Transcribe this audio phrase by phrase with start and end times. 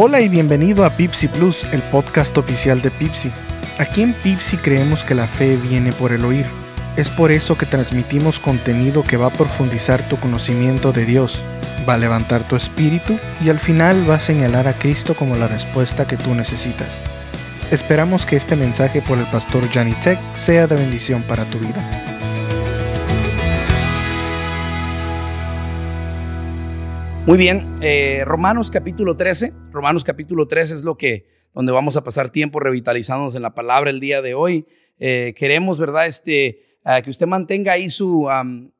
[0.00, 3.32] Hola y bienvenido a Pipsi Plus, el podcast oficial de Pipsi.
[3.78, 6.46] Aquí en Pipsi creemos que la fe viene por el oír.
[6.96, 11.42] Es por eso que transmitimos contenido que va a profundizar tu conocimiento de Dios,
[11.88, 15.48] va a levantar tu espíritu y al final va a señalar a Cristo como la
[15.48, 17.00] respuesta que tú necesitas.
[17.72, 22.07] Esperamos que este mensaje por el pastor Johnny Tech sea de bendición para tu vida.
[27.28, 29.52] Muy bien, eh, Romanos capítulo 13.
[29.70, 33.90] Romanos capítulo 13 es lo que, donde vamos a pasar tiempo revitalizándonos en la palabra
[33.90, 34.64] el día de hoy.
[34.98, 36.06] Eh, queremos, ¿verdad?
[36.06, 38.26] Este, que usted mantenga ahí su,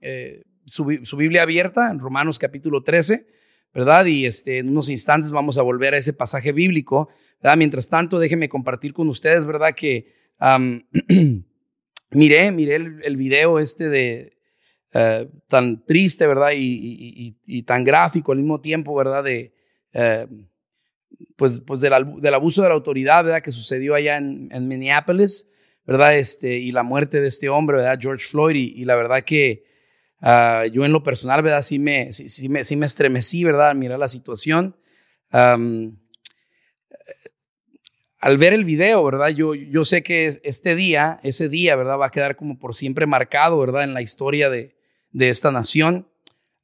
[0.01, 0.87] eh, su,
[1.19, 3.27] Biblia abierta en Romanos capítulo 13,
[3.75, 4.07] ¿verdad?
[4.07, 7.11] Y este, en unos instantes vamos a volver a ese pasaje bíblico,
[7.43, 7.59] ¿verdad?
[7.59, 9.75] Mientras tanto, déjenme compartir con ustedes, ¿verdad?
[9.75, 10.07] Que
[12.13, 14.38] miré, miré el video este de,
[14.95, 16.53] eh, tan triste, ¿verdad?
[16.55, 19.23] Y, tan gráfico al mismo tiempo, ¿verdad?
[19.23, 19.53] De,
[19.93, 20.27] eh,
[21.37, 23.43] pues, pues del, abuso de la autoridad, ¿verdad?
[23.43, 25.47] Que sucedió allá en, Minneapolis,
[25.85, 26.17] ¿verdad?
[26.17, 27.99] Este, y la muerte de este hombre, ¿verdad?
[28.01, 28.57] George Floyd.
[28.57, 29.65] Y, la verdad que
[30.23, 31.63] ah, yo en lo personal, ¿verdad?
[31.63, 33.71] Sí me, sí, me, sí me estremecí, ¿verdad?
[33.71, 34.75] Al mirar la situación.
[35.31, 35.99] al
[38.39, 39.29] ver el video, ¿verdad?
[39.29, 41.99] Yo, yo sé que este día, ese día, ¿verdad?
[41.99, 43.85] Va a quedar como por siempre marcado, ¿verdad?
[43.85, 44.78] En la historia de,
[45.19, 46.07] de esta nación.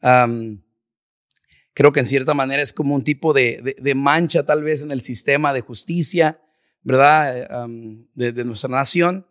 [0.00, 4.92] creo que en cierta manera es como un tipo de, de, mancha tal vez en
[4.92, 6.40] el sistema de justicia,
[6.82, 7.68] ¿verdad?
[8.14, 9.26] de, nuestra nación.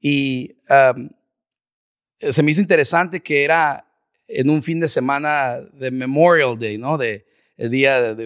[0.00, 0.56] Y
[2.20, 3.86] se me hizo interesante que era
[4.28, 6.96] en un fin de semana de Memorial Day, ¿no?
[6.96, 7.26] De
[7.56, 8.16] el día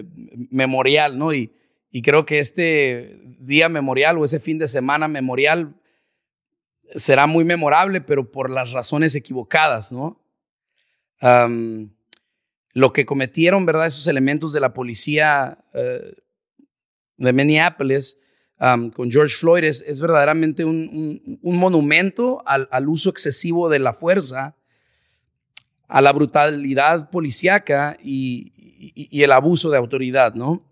[0.51, 1.33] memorial, ¿no?
[1.33, 1.51] Y,
[1.89, 5.73] y creo que este día memorial o ese fin de semana memorial
[6.93, 10.24] será muy memorable, pero por las razones equivocadas, ¿no?
[11.21, 13.87] Lo que cometieron, ¿verdad?
[13.87, 16.13] Esos elementos de la policía eh,
[17.17, 18.17] de Minneapolis
[18.57, 24.55] con George Floyd es, verdaderamente un, monumento al, uso excesivo de la fuerza,
[25.87, 28.51] a la brutalidad policíaca y,
[29.11, 30.63] el abuso de autoridad, ¿no?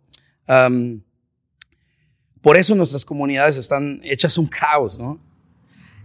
[2.41, 5.17] por eso nuestras comunidades están hechas un caos, ¿no?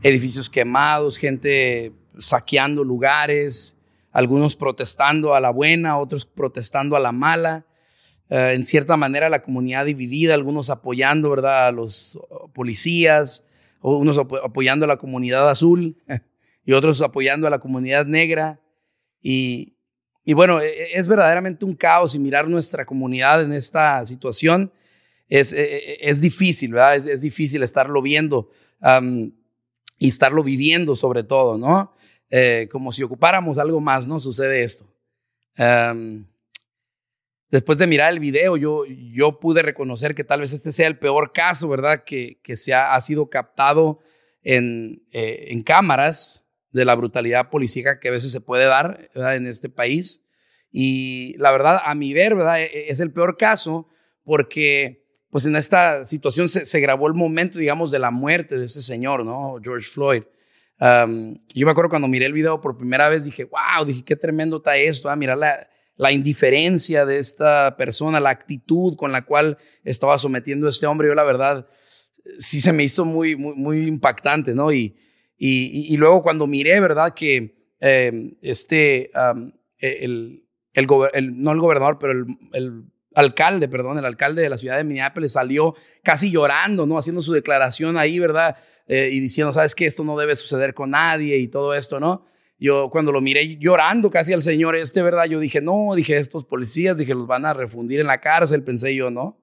[0.03, 3.78] Edificios quemados, gente saqueando lugares,
[4.19, 7.67] algunos protestando a la buena, otros protestando a la mala.
[8.29, 11.69] Eh, en cierta manera la comunidad dividida, algunos apoyando ¿verdad?
[11.69, 12.19] a los
[12.53, 13.47] policías,
[13.81, 16.03] unos apoyando a la comunidad azul
[16.65, 18.61] y otros apoyando a la comunidad negra.
[19.23, 19.77] Y,
[20.25, 24.73] y bueno, e, e, es verdaderamente un caos y mirar nuestra comunidad en esta situación
[25.29, 26.97] es, e, es difícil, ¿verdad?
[26.97, 28.51] Es, difícil estarlo viendo
[29.97, 31.95] y estarlo viviendo sobre todo, ¿no?
[32.31, 34.21] Eh, como si ocupáramos algo más, ¿no?
[34.21, 34.87] Sucede esto.
[37.51, 40.99] después de mirar el video, yo, yo pude reconocer que tal vez este sea el
[40.99, 42.05] peor caso, ¿verdad?
[42.05, 44.01] Que, que se ha, sido captado
[44.43, 49.47] en, eh, en cámaras de la brutalidad policíaca que a veces se puede dar en
[49.47, 50.27] este país.
[50.71, 52.61] Y la verdad, a mi ver, ¿verdad?
[52.61, 53.89] E, e, es el peor caso
[54.23, 58.67] porque pues en esta situación se, se grabó el momento, digamos, de la muerte de
[58.67, 59.57] ese señor, ¿no?
[59.63, 60.23] George Floyd
[60.81, 64.59] yo me acuerdo cuando miré el video por primera vez, dije, wow, dije, qué tremendo
[64.59, 69.59] está esto, ah, mirar la, la, indiferencia de esta persona, la actitud con la cual
[69.83, 71.09] estaba sometiendo a este hombre.
[71.09, 71.67] Yo la verdad,
[72.39, 74.73] sí se me hizo muy, muy, muy impactante, ¿no?
[74.73, 74.97] Y,
[75.37, 77.13] y, y, luego cuando miré, ¿verdad?
[77.13, 79.11] Que em, este,
[79.79, 82.85] el, el, el, no el gobernador, pero el, el
[83.15, 86.99] alcalde, perdón, el alcalde de la ciudad de Minneapolis salió casi llorando, ¿no?
[86.99, 88.57] Haciendo su declaración ahí, ¿verdad?
[88.87, 92.27] Eh, y diciendo, sabes que esto no debe suceder con nadie y todo esto, ¿no?
[92.59, 95.27] Yo cuando lo miré llorando casi al señor este, ¿verdad?
[95.27, 98.95] Yo dije, no, dije, estos policías, dije, los van a refundir en la cárcel, pensé
[98.95, 99.41] yo, ¿no?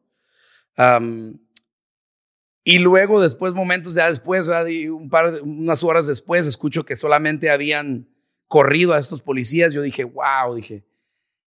[2.66, 4.50] y luego, después, momentos ya después,
[4.90, 8.10] un par, unas horas después, escucho que solamente habían
[8.48, 9.74] corrido a estos policías.
[9.74, 10.84] Yo dije, wow, dije,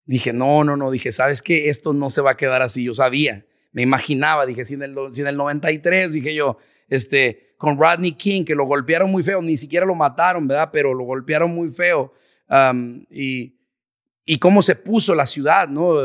[0.08, 1.68] dije, no, no, no, dije, ¿sabes qué?
[1.68, 2.82] Esto no se va a quedar así.
[2.82, 6.56] Yo sabía, me imaginaba, dije, si en el, si en el 93, dije yo,
[6.88, 10.70] este, con Rodney King, que lo golpearon muy feo, ni siquiera lo mataron, ¿verdad?
[10.72, 12.12] Pero lo golpearon muy feo.
[13.10, 13.54] y,
[14.24, 15.96] y cómo se puso la ciudad, ¿no?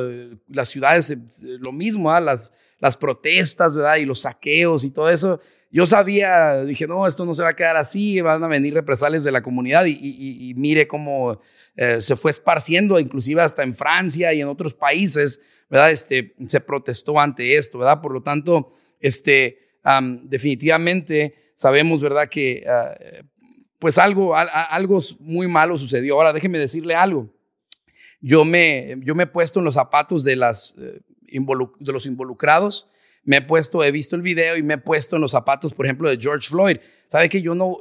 [0.49, 2.25] Las ciudades, eh, lo mismo, ¿verdad?
[2.25, 3.95] Las, las protestas, ¿verdad?
[3.95, 5.39] Y los saqueos y todo eso.
[5.73, 9.23] Yo sabía, dije, no, esto no se va a quedar así, van a venir represalias
[9.23, 11.41] de la comunidad y, y, mire cómo
[11.75, 15.41] eh, se fue esparciendo, inclusive hasta en Francia y en otros países,
[15.71, 15.89] ¿verdad?
[15.89, 18.01] Este, se protestó ante esto, ¿verdad?
[18.01, 19.57] Por lo tanto, este,
[20.25, 22.29] definitivamente sabemos, ¿verdad?
[22.29, 22.93] Que ah,
[23.79, 26.17] pues algo, algo muy malo sucedió.
[26.17, 27.33] Ahora déjeme decirle algo.
[28.21, 32.87] Yo me, yo me he puesto en los zapatos de las, eh, de los involucrados,
[33.23, 35.85] me he puesto, he visto el video y me he puesto en los zapatos, por
[35.85, 36.77] ejemplo, de George Floyd.
[37.07, 37.77] ¿Sabe que yo no,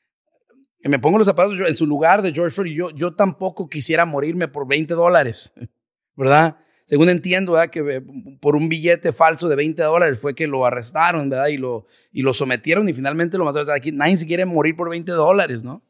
[0.82, 4.04] me pongo los zapatos en su lugar de George Floyd y yo, yo tampoco quisiera
[4.04, 5.52] morirme por 20 dólares,
[6.16, 6.58] ¿verdad?
[6.84, 7.70] Según entiendo, ¿verdad?
[7.70, 8.02] que eh,
[8.40, 11.48] por un billete falso de 20 dólares fue que lo arrestaron, ¿verdad?
[11.48, 13.70] Y lo, y lo sometieron y finalmente lo mataron.
[13.70, 15.82] Aquí nadie se quiere morir por 20 dólares, ¿no?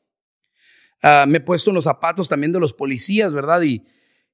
[1.02, 3.60] Ah, me he puesto en los zapatos también de los policías, ¿verdad?
[3.60, 3.84] Y,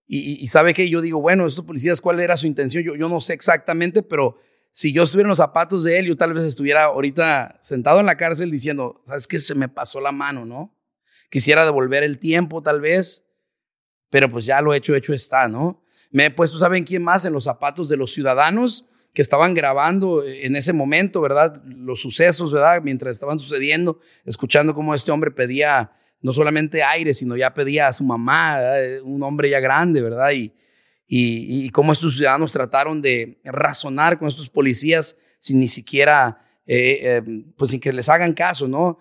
[0.06, 2.84] y, sabe que yo digo, bueno, estos policías, ¿cuál era su intención?
[2.84, 4.36] Yo, yo no sé exactamente, pero
[4.72, 8.06] si yo estuviera en los zapatos de él, yo tal vez estuviera ahorita sentado en
[8.06, 9.38] la cárcel diciendo, ¿sabes qué?
[9.38, 10.74] Se me pasó la mano, ¿no?
[11.30, 13.26] Quisiera devolver el tiempo tal vez,
[14.08, 15.84] pero pues ya lo hecho, hecho está, ¿no?
[16.10, 17.26] Me he puesto, ¿saben quién más?
[17.26, 21.62] En los zapatos de los ciudadanos que estaban grabando en ese momento, ¿verdad?
[21.66, 22.80] Los sucesos, ¿verdad?
[22.82, 25.92] Mientras estaban sucediendo, escuchando cómo este hombre pedía
[26.22, 28.58] no solamente aire, sino ya pedía a su mamá,
[29.04, 30.30] un hombre ya grande, ¿verdad?
[30.30, 30.54] Y,
[31.06, 37.22] y, cómo estos ciudadanos trataron de razonar con estos policías sin ni siquiera, eh, eh,
[37.56, 38.98] pues sin que les hagan caso, ¿no?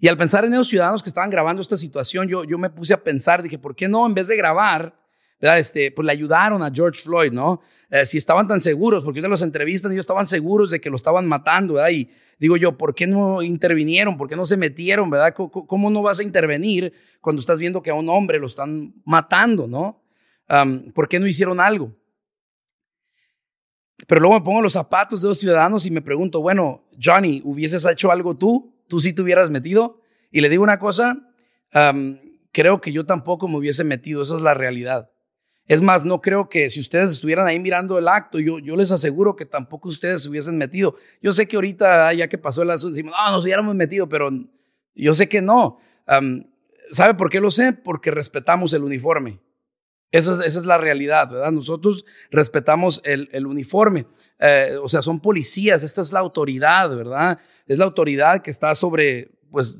[0.00, 2.92] y al pensar en esos ciudadanos que estaban grabando esta situación, yo, yo me puse
[2.92, 4.98] a pensar, dije, ¿por qué no en vez de grabar,
[5.40, 5.58] ¿verdad?
[5.58, 7.60] Este, pues le ayudaron a George Floyd, ¿no?
[7.90, 10.96] Eh, si estaban tan seguros, porque de los entrevistas ellos estaban seguros de que lo
[10.96, 11.90] estaban matando, ¿verdad?
[11.90, 14.16] Y digo yo, ¿por qué no intervinieron?
[14.16, 15.34] ¿Por qué no se metieron, ¿verdad?
[15.34, 19.68] ¿Cómo, no vas a intervenir cuando estás viendo que a un hombre lo están matando,
[19.68, 20.02] ¿no?
[20.94, 21.94] ¿Por qué no hicieron algo?
[24.06, 27.84] Pero luego me pongo los zapatos de los ciudadanos y me pregunto, bueno, Johnny, ¿hubieses
[27.84, 28.74] hecho algo tú?
[28.88, 30.00] ¿Tú sí te hubieras metido?
[30.30, 31.18] Y le digo una cosa,
[32.52, 35.10] creo que yo tampoco me hubiese metido, esa es la realidad.
[35.66, 38.90] Es más, no creo que si ustedes estuvieran ahí mirando el acto, yo, yo les
[38.90, 40.96] aseguro que tampoco ustedes se hubiesen metido.
[41.20, 44.30] Yo sé que ahorita, ya que pasó el asunto, decimos, no, nos hubiéramos metido, pero
[44.94, 45.78] yo sé que no.
[46.90, 47.74] ¿Sabe por qué lo sé?
[47.74, 49.40] Porque respetamos el uniforme.
[50.10, 51.52] Esa es, la realidad, ¿verdad?
[51.52, 54.06] Nosotros respetamos el, uniforme.
[54.38, 57.38] Eh, o sea, son policías, esta es la autoridad, ¿verdad?
[57.66, 59.78] Es la autoridad que está sobre, pues,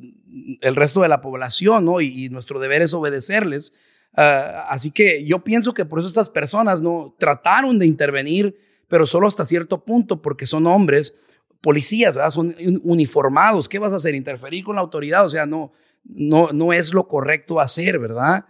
[0.60, 2.02] el resto de la población, ¿no?
[2.02, 3.72] Y, nuestro deber es obedecerles.
[4.14, 7.14] Ah, así que yo pienso que por eso estas personas, ¿no?
[7.18, 8.54] Trataron de intervenir,
[8.86, 11.14] pero solo hasta cierto punto, porque son hombres,
[11.62, 12.30] policías, ¿verdad?
[12.30, 13.66] Son uniformados.
[13.66, 14.14] ¿Qué vas a hacer?
[14.14, 15.24] Interferir con la autoridad.
[15.24, 15.72] O sea, no,
[16.04, 18.44] no, no es lo correcto hacer, ¿verdad?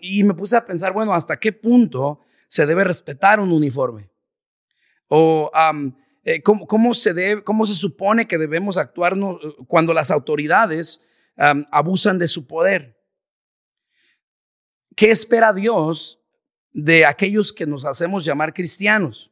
[0.00, 4.10] Y me puse a pensar, bueno, ¿hasta qué punto se debe respetar un uniforme?
[5.08, 5.50] O
[6.24, 9.14] eh, ¿cómo, se debe, ¿cómo se supone que debemos actuar
[9.66, 11.02] cuando las autoridades
[11.36, 12.98] abusan de su poder?
[14.94, 16.20] ¿Qué espera Dios
[16.72, 19.30] de aquellos que nos hacemos llamar cristianos?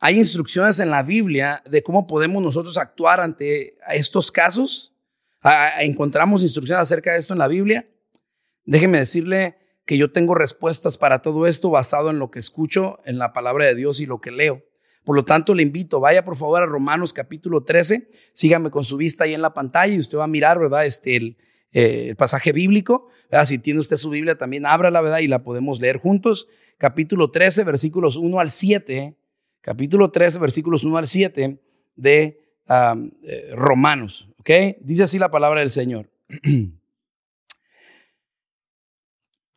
[0.00, 4.92] Hay instrucciones en la Biblia de cómo podemos nosotros actuar ante estos casos.
[5.78, 7.88] ¿Encontramos instrucciones acerca de esto en la Biblia?
[8.68, 9.56] Déjeme decirle
[9.86, 13.64] que yo tengo respuestas para todo esto basado en lo que escucho en la palabra
[13.64, 14.62] de Dios y lo que leo.
[15.04, 18.98] Por lo tanto, le invito, vaya por favor a Romanos capítulo 13, sígame con su
[18.98, 20.84] vista ahí en la pantalla y usted va a mirar, ¿verdad?
[20.84, 21.38] Este, el,
[21.72, 23.08] eh, pasaje bíblico.
[23.46, 26.46] Si tiene usted su Biblia, también abra la verdad y la podemos leer juntos.
[26.76, 29.16] Capítulo 13, versículos 1 al 7.
[29.62, 31.58] Capítulo 13, versículos 1 al 7
[31.96, 34.28] de eh, Romanos.
[34.40, 34.50] ¿Ok?
[34.82, 36.10] Dice así la palabra del Señor.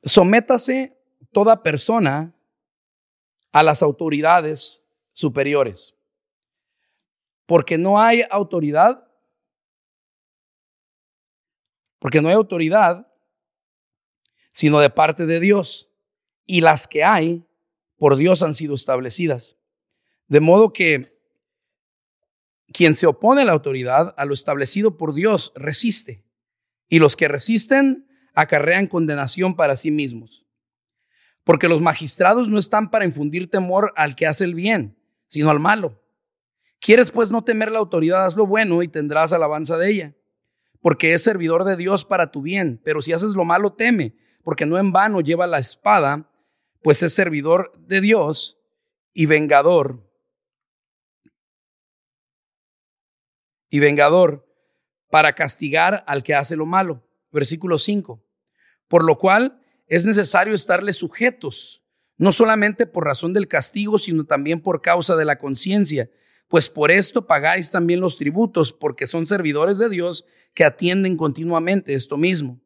[0.03, 0.97] Sométase
[1.31, 2.33] toda persona
[3.51, 4.83] a las autoridades
[5.13, 5.95] superiores,
[7.45, 9.07] porque no hay autoridad,
[11.99, 13.07] porque no hay autoridad
[14.51, 15.89] sino de parte de Dios,
[16.45, 17.45] y las que hay
[17.97, 19.55] por Dios han sido establecidas.
[20.27, 21.17] De modo que
[22.73, 26.23] quien se opone a la autoridad, a lo establecido por Dios, resiste,
[26.89, 30.45] y los que resisten acarrean condenación para sí mismos.
[31.43, 34.97] Porque los magistrados no están para infundir temor al que hace el bien,
[35.27, 35.99] sino al malo.
[36.79, 40.15] Quieres pues no temer la autoridad, haz lo bueno y tendrás alabanza de ella,
[40.81, 44.65] porque es servidor de Dios para tu bien, pero si haces lo malo, teme, porque
[44.65, 46.27] no en vano lleva la espada,
[46.81, 48.59] pues es servidor de Dios
[49.13, 50.09] y vengador.
[53.69, 54.47] Y vengador
[55.09, 58.23] para castigar al que hace lo malo versículo 5.
[58.87, 61.83] Por lo cual es necesario estarle sujetos,
[62.17, 66.09] no solamente por razón del castigo, sino también por causa de la conciencia,
[66.47, 71.93] pues por esto pagáis también los tributos, porque son servidores de Dios que atienden continuamente
[71.93, 72.59] esto mismo.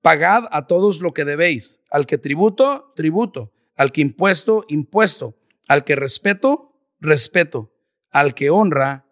[0.00, 5.36] Pagad a todos lo que debéis, al que tributo, tributo, al que impuesto, impuesto,
[5.66, 7.72] al que respeto, respeto,
[8.10, 9.06] al que honra,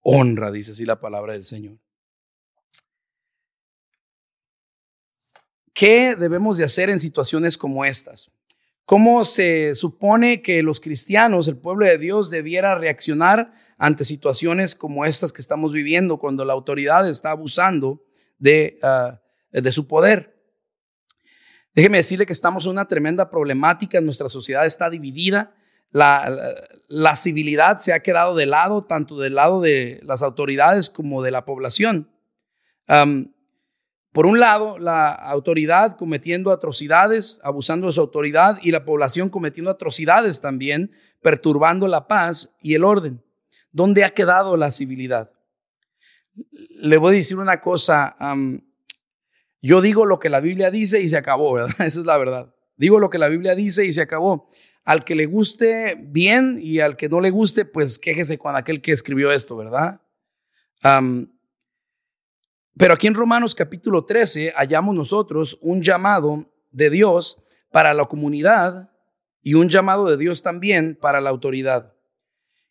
[0.00, 1.78] honra, dice así la palabra del Señor.
[5.72, 8.30] ¿Qué debemos de hacer en situaciones como estas?
[8.84, 15.04] ¿Cómo se supone que los cristianos, el pueblo de Dios, debiera reaccionar ante situaciones como
[15.04, 18.02] estas que estamos viviendo, cuando la autoridad está abusando
[18.38, 19.20] de, ah,
[19.52, 20.40] de su poder?
[21.74, 25.54] Déjeme decirle que estamos en una tremenda problemática, nuestra sociedad está dividida,
[25.92, 31.30] la, civilidad se ha quedado de lado, tanto del lado de las autoridades como de
[31.30, 32.10] la población.
[34.12, 39.70] Por un lado, la autoridad cometiendo atrocidades, abusando de su autoridad, y la población cometiendo
[39.70, 40.90] atrocidades también,
[41.22, 43.22] perturbando la paz y el orden.
[43.70, 45.30] ¿Dónde ha quedado la civilidad?
[46.80, 48.16] Le voy a decir una cosa.
[49.62, 51.70] yo digo lo que la Biblia dice y se acabó, ¿verdad?
[51.86, 52.52] Esa es la verdad.
[52.76, 54.50] Digo lo que la Biblia dice y se acabó.
[54.84, 58.80] Al que le guste, bien, y al que no le guste, pues quéjese con aquel
[58.80, 60.00] que escribió esto, ¿verdad?
[62.80, 67.36] Pero aquí en Romanos capítulo 13 hallamos nosotros un llamado de Dios
[67.70, 68.88] para la comunidad
[69.42, 71.92] y un llamado de Dios también para la autoridad.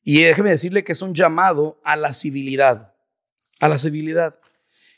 [0.02, 2.96] Y déjeme decirle que es un llamado a la civilidad,
[3.60, 4.40] a la civilidad.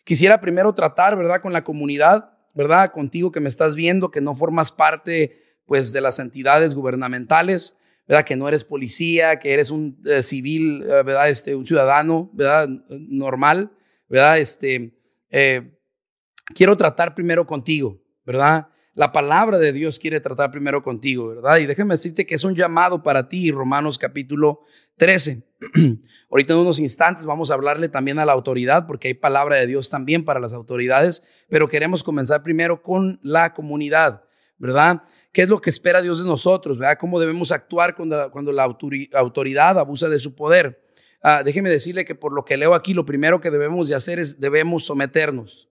[0.05, 4.33] Quisiera primero tratar, ¿verdad?, con la comunidad, ¿verdad?, contigo que me estás viendo, que no
[4.33, 7.75] formas parte pues de las entidades gubernamentales,
[8.07, 8.23] ¿verdad?
[8.23, 11.27] Que no eres policía, que eres un eh, civil, eh, ¿verdad?
[11.27, 12.69] Este, un ciudadano, ¿verdad?
[12.87, 13.73] Normal,
[14.07, 14.39] ¿verdad?
[14.39, 15.00] Este,
[15.31, 15.79] eh,
[16.53, 18.67] quiero tratar primero contigo, ¿verdad?
[18.93, 21.57] La palabra de Dios quiere tratar primero contigo, ¿verdad?
[21.57, 24.61] Y déjame decirte que es un llamado para ti, Romanos capítulo
[24.97, 25.47] 13.
[26.29, 29.67] Ahorita en unos instantes vamos a hablarle también a la autoridad, porque hay palabra de
[29.67, 34.23] Dios también para las autoridades, pero queremos comenzar primero con la comunidad.
[34.57, 35.01] ¿verdad?
[35.31, 36.77] ¿Qué es lo que espera Dios de nosotros?
[36.77, 36.97] ¿verdad?
[37.00, 40.90] ¿Cómo debemos actuar cuando cuando la autoridad abusa de su poder?
[41.21, 44.19] Ah, déjeme decirle que por lo que leo aquí, lo primero que debemos de hacer
[44.19, 45.69] es debemos someternos.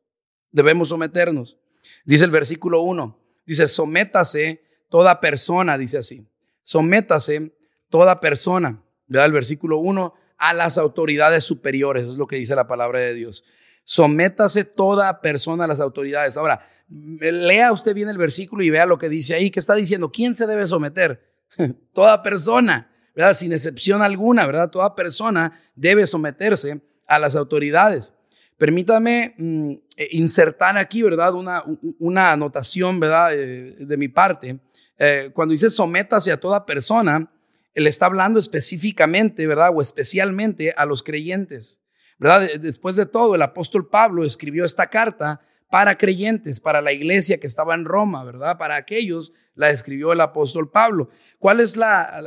[0.53, 1.59] Debemos someternos.
[2.05, 6.27] Dice el versículo 1, dice, sométase toda persona, dice así,
[6.63, 7.53] sométase
[7.89, 9.27] toda persona, ¿verdad?
[9.27, 13.45] El versículo 1, a las autoridades superiores, es lo que dice la palabra de Dios.
[13.85, 16.37] Sométase toda persona a las autoridades.
[16.37, 20.11] Ahora, lea usted bien el versículo y vea lo que dice ahí, que está diciendo,
[20.11, 21.29] ¿quién se debe someter?
[21.93, 23.35] Toda persona, ¿verdad?
[23.35, 24.71] Sin excepción alguna, ¿verdad?
[24.71, 28.13] Toda persona debe someterse a las autoridades.
[28.57, 31.35] Permítame mm, eh, insertar aquí, ¿verdad?
[31.35, 31.65] Una,
[31.99, 33.35] una anotación, ¿verdad?
[33.35, 34.61] Eh, de mi parte.
[34.99, 37.33] Eh, cuando dice sométase a toda persona,
[37.75, 39.71] él está hablando específicamente, ¿verdad?
[39.75, 41.81] O especialmente a los creyentes,
[42.19, 42.51] ¿verdad?
[42.61, 45.41] Después de todo, el apóstol Pablo escribió esta carta
[45.71, 48.59] para creyentes, para la iglesia que estaba en Roma, ¿verdad?
[48.59, 51.11] Para aquellos la escribió el apóstol Pablo.
[51.39, 52.23] ¿Cuál es la,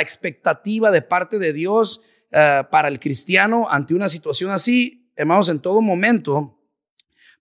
[0.00, 5.10] expectativa de parte de Dios eh, para el cristiano ante una situación así?
[5.16, 6.60] Hermanos, en todo momento,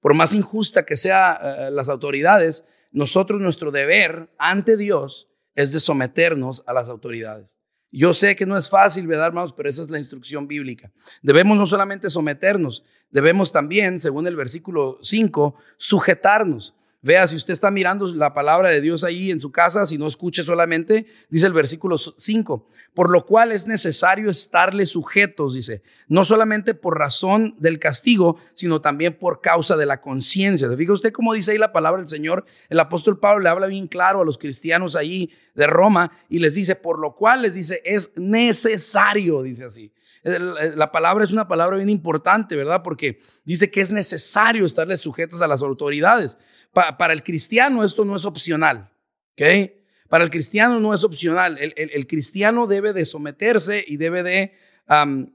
[0.01, 5.79] por más injusta que sean eh, las autoridades, nosotros nuestro deber ante Dios es de
[5.79, 7.59] someternos a las autoridades.
[7.95, 9.53] Yo sé que no es fácil, ¿verdad, hermanos?
[9.55, 10.91] Pero esa es la instrucción bíblica.
[11.21, 16.75] Debemos no solamente someternos, debemos también, según el versículo 5, sujetarnos.
[17.05, 20.07] Vea, si usted está mirando la palabra de Dios ahí en su casa, si no
[20.07, 26.23] escuche solamente, dice el versículo 5, por lo cual es necesario estarle sujetos, dice, no
[26.23, 30.69] solamente por razón del castigo, sino también por causa de la conciencia.
[30.69, 32.45] ¿Se usted cómo dice ahí la palabra del Señor?
[32.69, 36.55] El apóstol Pablo le habla bien claro a los cristianos ahí de Roma y les
[36.55, 39.91] dice, por lo cual les dice, es necesario, dice así.
[40.23, 42.81] La palabra es una palabra bien importante, ¿verdad?
[42.81, 46.37] Porque dice que es necesario estarle sujetos a las autoridades
[46.73, 48.89] para el cristiano esto no es opcional,
[49.33, 49.71] ¿ok?
[50.09, 51.57] Para el cristiano no es opcional.
[51.59, 54.53] El, cristiano debe de someterse y debe de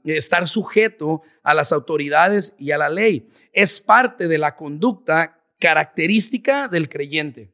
[0.05, 3.27] estar sujeto a las autoridades y a la ley.
[3.51, 7.51] Es parte de la conducta característica del creyente.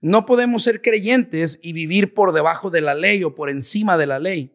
[0.00, 4.06] No podemos ser creyentes y vivir por debajo de la ley o por encima de
[4.06, 4.52] la ley.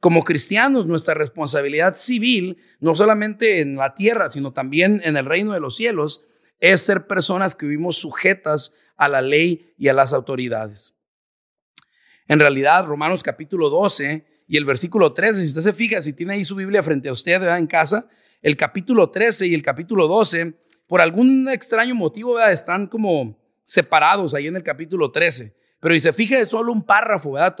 [0.00, 5.52] Como cristianos, nuestra responsabilidad civil, no solamente en la tierra, sino también en el reino
[5.52, 6.22] de los cielos,
[6.60, 10.94] es ser personas que vivimos sujetas a la ley y a las autoridades.
[12.26, 16.34] En realidad, Romanos capítulo 12 y el versículo 13, si usted se fija, si tiene
[16.34, 18.08] ahí su Biblia frente a usted en casa,
[18.40, 20.54] el capítulo 13 y el capítulo 12,
[20.86, 25.54] por algún extraño motivo, están como separados ahí en el capítulo 13.
[25.80, 27.56] Pero si se fija, es solo un párrafo, ¿verdad?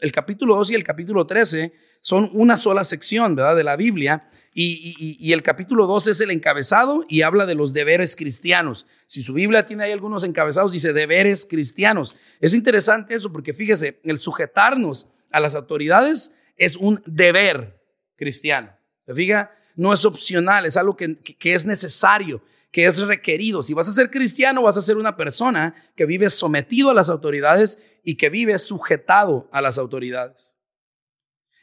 [0.00, 3.56] El capítulo 12 y el capítulo 13 son una sola sección, ¿verdad?
[3.56, 4.28] De la Biblia.
[4.54, 8.86] Y, el capítulo 2 es el encabezado y habla de los deberes cristianos.
[9.06, 12.16] Si su Biblia tiene ahí algunos encabezados, dice deberes cristianos.
[12.40, 17.80] Es interesante eso porque fíjese, el sujetarnos a las autoridades es un deber
[18.16, 18.76] cristiano.
[19.06, 19.50] ¿Se?
[19.76, 23.62] No es opcional, es algo que es necesario, que es requerido.
[23.62, 27.08] Si vas a ser cristiano, vas a ser una persona que vive sometido a las
[27.08, 30.57] autoridades y que vive sujetado a las autoridades.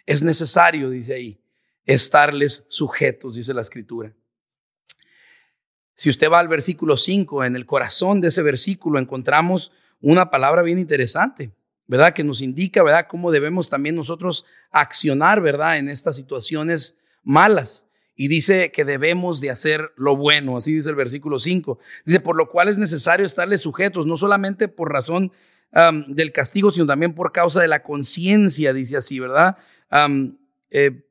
[0.06, 1.42] Es necesario, dice ahí,
[1.86, 4.14] estarles sujetos, dice la escritura.
[5.96, 9.72] Si usted va al versículo 5, en el corazón de ese versículo encontramos
[10.02, 11.52] una palabra bien interesante,
[11.88, 12.14] ¿verdad?
[12.14, 13.08] Que nos indica, ¿verdad?
[13.10, 15.78] Cómo debemos también nosotros accionar, ¿verdad?
[15.78, 17.88] En estas situaciones malas.
[18.14, 21.80] Y dice que debemos de hacer lo bueno, así dice el versículo 5.
[22.06, 25.32] Dice, por lo cual es necesario estarles sujetos, no solamente por razón
[26.08, 29.58] del castigo, sino también por causa de la conciencia, dice así, ¿verdad?
[30.70, 31.06] Eh,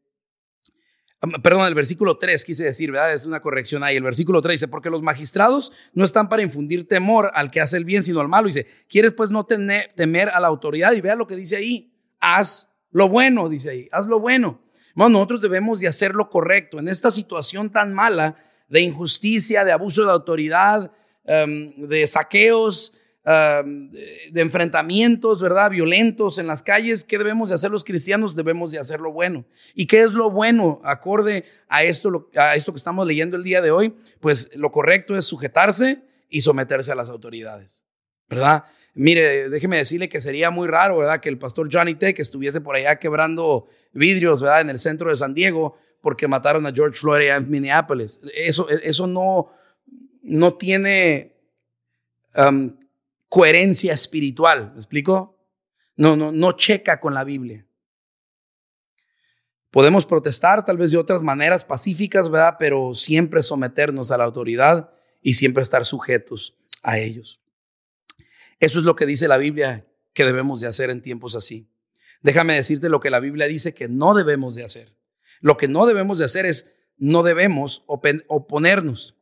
[1.43, 3.15] perdón, el versículo 3 quise decir, ¿verdad?
[3.15, 3.97] Es una corrección ahí.
[3.97, 7.77] El versículo 3 dice, porque los magistrados no están para infundir temor al que hace
[7.77, 8.47] el bien, sino al malo.
[8.47, 10.93] Dice, ¿quieres pues no tener, temer a la autoridad?
[10.93, 14.61] Y vea lo que dice ahí, haz lo bueno, dice ahí, haz lo bueno.
[14.95, 16.79] Bueno, nosotros debemos de hacer lo correcto.
[16.79, 18.37] En esta situación tan mala
[18.69, 20.93] de injusticia, de abuso de autoridad,
[21.25, 22.93] de saqueos,
[23.25, 25.71] de enfrentamientos, ¿verdad?
[25.71, 27.05] Violentos en las calles.
[27.05, 28.37] ¿Qué debemos de hacer los cristianos?
[28.37, 29.47] Debemos de hacer lo bueno.
[29.75, 33.63] ¿Y qué es lo bueno acorde a esto, a esto que estamos leyendo el día
[33.63, 33.95] de hoy?
[34.21, 37.87] Pues lo correcto es sujetarse y someterse a las autoridades,
[38.29, 38.65] ¿verdad?
[38.95, 41.21] Mire, déjeme decirle que sería muy raro, ¿verdad?
[41.21, 44.61] Que el pastor Johnny Tech estuviese por allá quebrando vidrios, ¿verdad?
[44.61, 48.21] En el centro de San Diego porque mataron a George Floyd en Minneapolis.
[48.35, 49.51] Eso, eso no,
[50.23, 51.35] no tiene
[53.35, 54.71] coherencia espiritual.
[54.75, 55.37] ¿Me explico?
[55.97, 57.67] No, no, no checa con la Biblia.
[59.73, 62.55] Podemos protestar tal vez de otras maneras pacíficas, ¿verdad?
[62.61, 67.41] Pero siempre someternos a la autoridad y siempre estar sujetos a ellos.
[68.61, 71.67] Eso es lo que dice la Biblia que debemos de hacer en tiempos así.
[72.23, 74.95] Déjame decirte lo que la Biblia dice que no debemos de hacer.
[75.41, 79.17] Lo que no debemos de hacer es no debemos oponernos.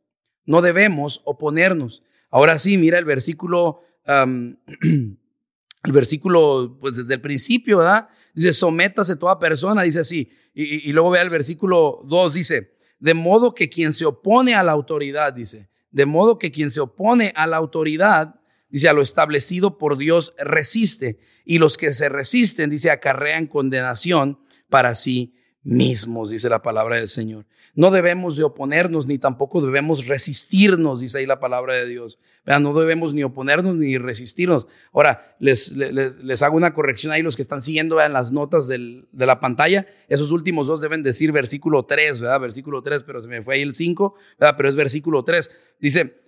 [0.45, 2.03] No debemos oponernos.
[2.29, 3.81] Ahora sí, mira el versículo
[4.83, 8.09] el versículo, pues desde el principio, ¿verdad?
[8.35, 10.31] Dice, sométase toda persona, dice así.
[10.55, 14.63] Y, y luego vea el versículo 2, dice, de modo que quien se opone a
[14.63, 19.03] la autoridad, dice, de modo que quien se opone a la autoridad, dice, a lo
[19.03, 21.19] establecido por Dios, resiste.
[21.45, 24.39] Y los que se resisten, dice, acarrean condenación
[24.69, 27.47] para sí mismos, dice la palabra del Señor.
[27.75, 32.19] No debemos de oponernos ni tampoco debemos resistirnos, dice ahí la palabra de Dios.
[32.45, 34.67] No debemos ni oponernos ni resistirnos.
[34.93, 39.09] Ahora, les, les, hago una corrección ahí, los que están siguiendo vean las notas del,
[39.13, 39.87] de la pantalla.
[40.09, 42.41] Esos últimos dos deben decir versículo 3, ¿verdad?
[42.41, 44.55] Versículo 3, pero se me fue ahí el 5, ¿verdad?
[44.57, 45.51] Pero es versículo 3.
[45.81, 46.23] Dice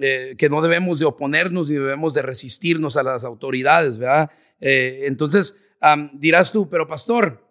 [0.00, 4.30] eh, que no debemos de oponernos ni debemos de resistirnos a las autoridades, ¿verdad?
[4.60, 5.56] Eh, entonces,
[6.14, 7.41] dirás tú, pero pastor,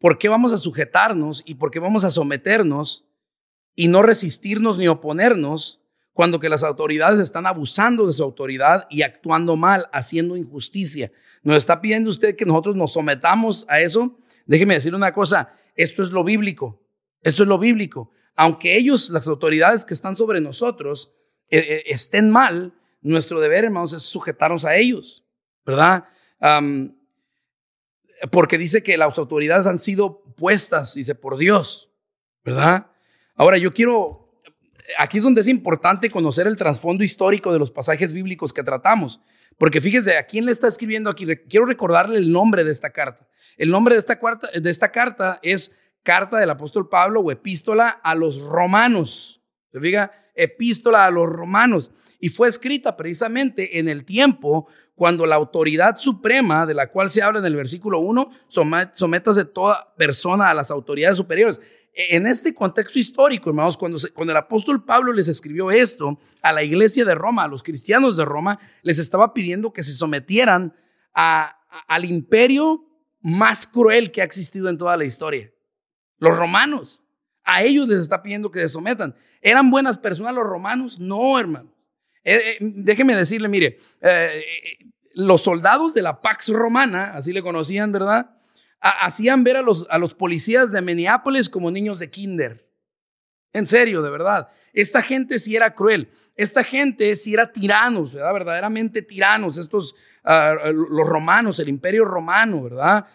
[0.00, 3.04] ¿Por qué vamos a sujetarnos y por qué vamos a someternos
[3.76, 5.82] y no resistirnos ni oponernos
[6.14, 11.12] cuando que las autoridades están abusando de su autoridad y actuando mal, haciendo injusticia?
[11.42, 14.18] ¿Nos está pidiendo usted que nosotros nos sometamos a eso?
[14.46, 16.82] Déjeme decir una cosa, esto es lo bíblico,
[17.20, 18.10] esto es lo bíblico.
[18.36, 21.12] Aunque ellos, las autoridades que están sobre nosotros,
[21.50, 25.24] eh, eh, estén mal, nuestro deber, hermanos, es sujetarnos a ellos,
[25.66, 26.04] ¿verdad?
[28.30, 31.90] Porque dice que las autoridades han sido puestas, dice, por Dios,
[32.44, 32.86] ¿verdad?
[33.34, 34.30] Ahora yo quiero,
[34.98, 39.20] aquí es donde es importante conocer el trasfondo histórico de los pasajes bíblicos que tratamos,
[39.58, 41.26] porque fíjese, ¿a quién le está escribiendo aquí?
[41.48, 43.26] Quiero recordarle el nombre de esta carta.
[43.56, 47.88] El nombre de esta, carta, de esta carta es carta del apóstol Pablo o epístola
[47.88, 49.42] a los romanos.
[49.70, 50.12] ¿Se fija?
[50.42, 51.90] Epístola a los romanos.
[52.18, 57.22] Y fue escrita precisamente en el tiempo cuando la autoridad suprema, de la cual se
[57.22, 61.60] habla en el versículo 1, sométase toda persona a las autoridades superiores.
[61.92, 66.52] E, en este contexto histórico, hermanos, cuando, cuando el apóstol Pablo les escribió esto a
[66.52, 70.74] la iglesia de Roma, a los cristianos de Roma, les estaba pidiendo que se sometieran
[71.14, 72.84] al imperio
[73.22, 75.50] más cruel que ha existido en toda la historia.
[76.18, 77.06] Los romanos.
[77.50, 79.12] A ellos les está pidiendo que se sometan.
[79.40, 81.00] ¿Eran buenas personas los romanos?
[81.00, 81.74] No, hermano.
[82.22, 84.44] Eh, eh, déjeme decirle, mire, eh,
[85.14, 88.36] los soldados de la Pax Romana, así le conocían, ¿verdad?
[88.82, 92.66] hacían ver a los, a los policías de Minneapolis como niños de kinder.
[93.52, 94.48] En serio, de verdad.
[94.72, 96.08] Esta gente sí era cruel.
[96.34, 98.32] Esta gente sí era tiranos, ¿verdad?
[98.32, 99.58] Verdaderamente tiranos.
[99.58, 103.06] Estos, ah, los romanos, el imperio romano, ¿verdad?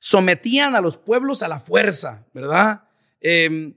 [0.00, 2.82] Sometían a los pueblos a la fuerza, ¿verdad?
[3.20, 3.76] Em,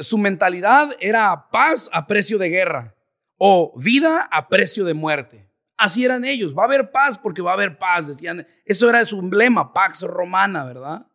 [0.00, 2.94] su mentalidad era paz a precio de guerra
[3.36, 5.50] o vida a precio de muerte.
[5.76, 6.56] Así eran ellos.
[6.56, 8.46] Va a haber paz porque va a haber paz, decían.
[8.64, 11.06] Eso era su emblema, Pax Romana, ¿verdad?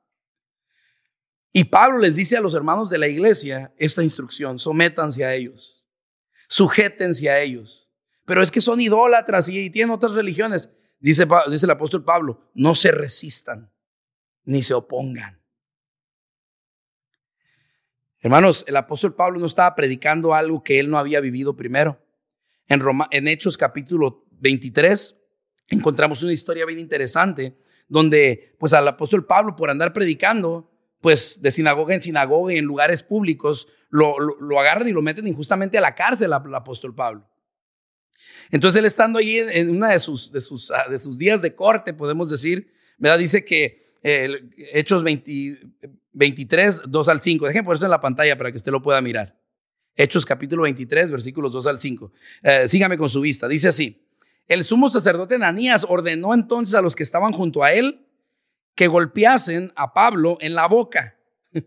[1.52, 5.88] Y Pablo les dice a los hermanos de la iglesia esta instrucción, sométanse a ellos,
[6.48, 7.90] sujétense a ellos.
[8.26, 10.72] Pero es que son idólatras y, tienen otras religiones.
[11.00, 13.73] Dice, dice el apóstol Pablo, no se resistan
[14.46, 15.40] ni se opongan.
[18.20, 22.02] Hermanos, el apóstol Pablo no estaba predicando algo que él no había vivido primero.
[22.68, 25.20] En, Roma, en Hechos capítulo 23
[25.68, 27.58] encontramos una historia bien interesante
[27.90, 32.66] donde pues al apóstol Pablo por andar predicando pues de sinagoga en sinagoga y en
[32.66, 34.16] lugares públicos lo,
[34.58, 37.30] agarran y lo meten injustamente a la cárcel al apóstol Pablo.
[38.52, 41.94] Entonces él estando allí en, una de sus, de, sus, de sus días de corte,
[41.94, 43.20] podemos decir, ¿verdad?
[43.20, 45.60] Dice que Hechos 20,
[46.12, 47.48] 23, 2 al 5.
[47.48, 49.40] Déjenme ponerse en la pantalla para que usted lo pueda mirar.
[49.96, 52.12] Hechos capítulo 23, versículos 2 al 5.
[52.42, 53.48] Eh, sígame con su vista.
[53.48, 54.00] Dice así.
[54.48, 58.06] El sumo sacerdote Ananías ordenó entonces a los que estaban junto a él
[58.76, 61.18] que golpeasen a Pablo en la boca.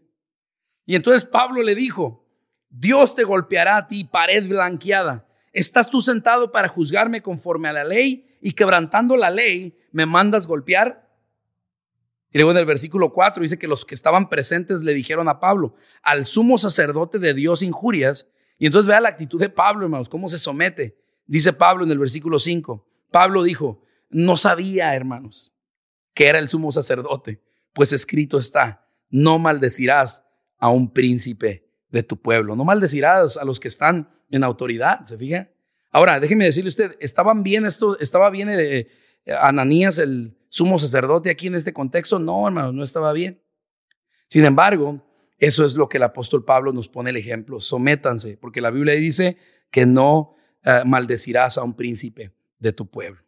[0.88, 2.24] Y entonces Pablo le dijo,
[2.68, 5.26] Dios te golpeará a ti, pared blanqueada.
[5.52, 10.46] ¿Estás tú sentado para juzgarme conforme a la ley y quebrantando la ley me mandas
[10.46, 11.05] golpear?
[12.36, 15.40] Y luego en el versículo 4 dice que los que estaban presentes le dijeron a
[15.40, 18.28] Pablo, al sumo sacerdote de Dios injurias.
[18.58, 20.98] Y entonces vea la actitud de Pablo, hermanos, cómo se somete.
[21.24, 22.86] Dice Pablo en el versículo 5.
[23.10, 25.54] Pablo dijo, no sabía, hermanos,
[26.12, 27.40] que era el sumo sacerdote,
[27.72, 30.22] pues escrito está, no maldecirás
[30.58, 35.16] a un príncipe de tu pueblo, no maldecirás a los que están en autoridad, ¿se
[35.16, 35.48] fija?
[35.90, 38.88] Ahora, déjeme decirle usted, ¿estaban bien esto, estaba bien eh,
[39.40, 42.18] Ananías el sumo sacerdote aquí en este contexto.
[42.18, 43.42] No, hermano, no estaba bien.
[44.26, 45.02] Sin embargo,
[45.36, 47.60] eso es lo que el apóstol Pablo nos pone el ejemplo.
[47.60, 49.36] Sométanse, porque la Biblia dice
[49.70, 53.20] que no eh, maldecirás a un príncipe de tu pueblo.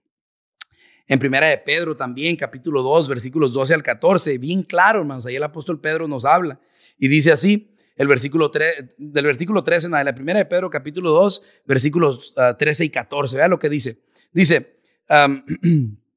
[1.07, 5.37] En primera de Pedro también, capítulo 2, versículos 12 al 14, bien claro, hermanos, ahí
[5.37, 6.59] el apóstol Pedro nos habla
[6.99, 11.11] y dice así, el versículo 3, del versículo 13 en la primera de Pedro, capítulo
[11.11, 14.01] 2, versículos 13 ah, y 14, vea lo que dice.
[14.33, 14.81] Dice,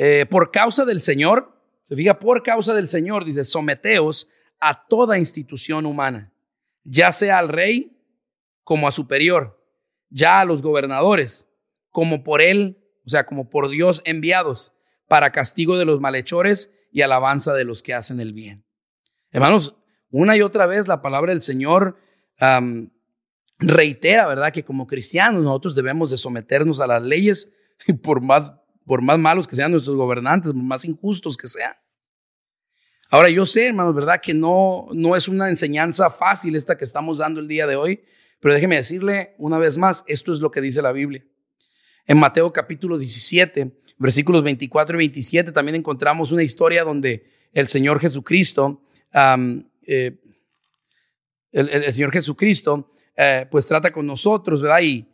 [0.00, 4.28] Eh, por causa del Señor, se fija, por causa del Señor, dice, someteos
[4.60, 6.32] a toda institución humana,
[6.84, 8.00] ya sea al rey
[8.62, 9.60] como a superior,
[10.08, 11.48] ya a los gobernadores,
[11.90, 14.72] como por él, o sea, como por Dios enviados,
[15.08, 18.64] para castigo de los malhechores y alabanza de los que hacen el bien.
[19.32, 19.74] Hermanos,
[20.10, 21.98] una y otra vez la palabra del Señor
[23.58, 24.52] reitera, ¿verdad?
[24.52, 27.52] Que como cristianos nosotros debemos de someternos a las leyes,
[28.04, 28.52] por más
[28.88, 31.74] por más malos que sean nuestros gobernantes, por más injustos que sean.
[33.10, 34.20] Ahora yo sé, hermanos, ¿verdad?
[34.20, 38.00] Que no, no es una enseñanza fácil esta que estamos dando el día de hoy,
[38.40, 41.24] pero déjeme decirle una vez más, esto es lo que dice la Biblia.
[42.06, 48.00] En Mateo capítulo 17, versículos 24 y 27, también encontramos una historia donde el Señor
[48.00, 48.82] Jesucristo,
[49.86, 50.18] eh,
[51.52, 54.80] el, Señor Jesucristo, eh, pues trata con nosotros, ¿verdad?
[54.80, 55.06] Y,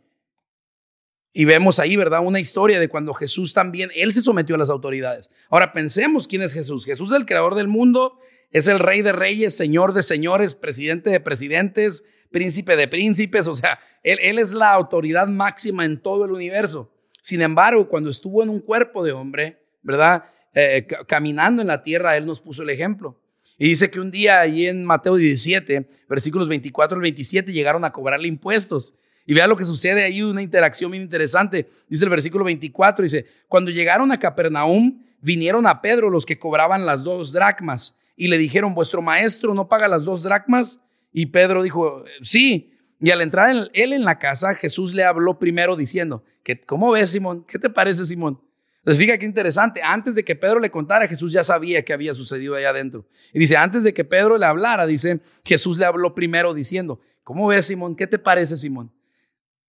[1.37, 2.21] y vemos ahí, ¿verdad?
[2.23, 5.29] Una historia de cuando Jesús también, él se sometió a las autoridades.
[5.49, 6.85] Ahora pensemos quién es Jesús.
[6.85, 8.17] Jesús es el creador del mundo,
[8.51, 13.49] es el rey de reyes, señor de señores, presidente de presidentes, príncipe de príncipes.
[13.49, 16.89] O sea, él, él es la autoridad máxima en todo el universo.
[17.19, 20.23] Sin embargo, cuando estuvo en un cuerpo de hombre, ¿verdad?
[20.53, 23.19] Eh, caminando en la tierra, él nos puso el ejemplo.
[23.57, 27.91] Y dice que un día ahí en Mateo 17, versículos 24 al 27, llegaron a
[27.91, 28.93] cobrarle impuestos.
[29.25, 31.69] Y vea lo que sucede ahí, una interacción bien interesante.
[31.89, 36.85] Dice el versículo 24, dice, cuando llegaron a Capernaum, vinieron a Pedro los que cobraban
[36.85, 40.79] las dos dracmas y le dijeron, vuestro maestro no paga las dos dracmas.
[41.11, 42.71] Y Pedro dijo, sí.
[42.99, 46.23] Y al entrar él en la casa, Jesús le habló primero diciendo,
[46.65, 47.43] ¿cómo ves, Simón?
[47.47, 48.39] ¿Qué te parece, Simón?
[48.79, 49.81] Entonces, fíjate qué interesante.
[49.83, 53.07] Antes de que Pedro le contara, Jesús ya sabía qué había sucedido allá adentro.
[53.33, 57.47] Y dice, antes de que Pedro le hablara, dice, Jesús le habló primero diciendo, ¿cómo
[57.47, 57.95] ves, Simón?
[57.95, 58.91] ¿Qué te parece, Simón?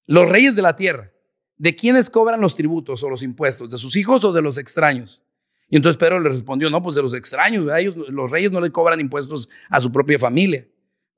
[0.07, 1.13] Los reyes de la tierra,
[1.57, 3.71] ¿de quiénes cobran los tributos o los impuestos?
[3.71, 5.23] ¿De sus hijos o de los extraños?
[5.69, 8.71] Y entonces Pedro le respondió, no, pues de los extraños, Ellos, los reyes no le
[8.71, 10.67] cobran impuestos a su propia familia,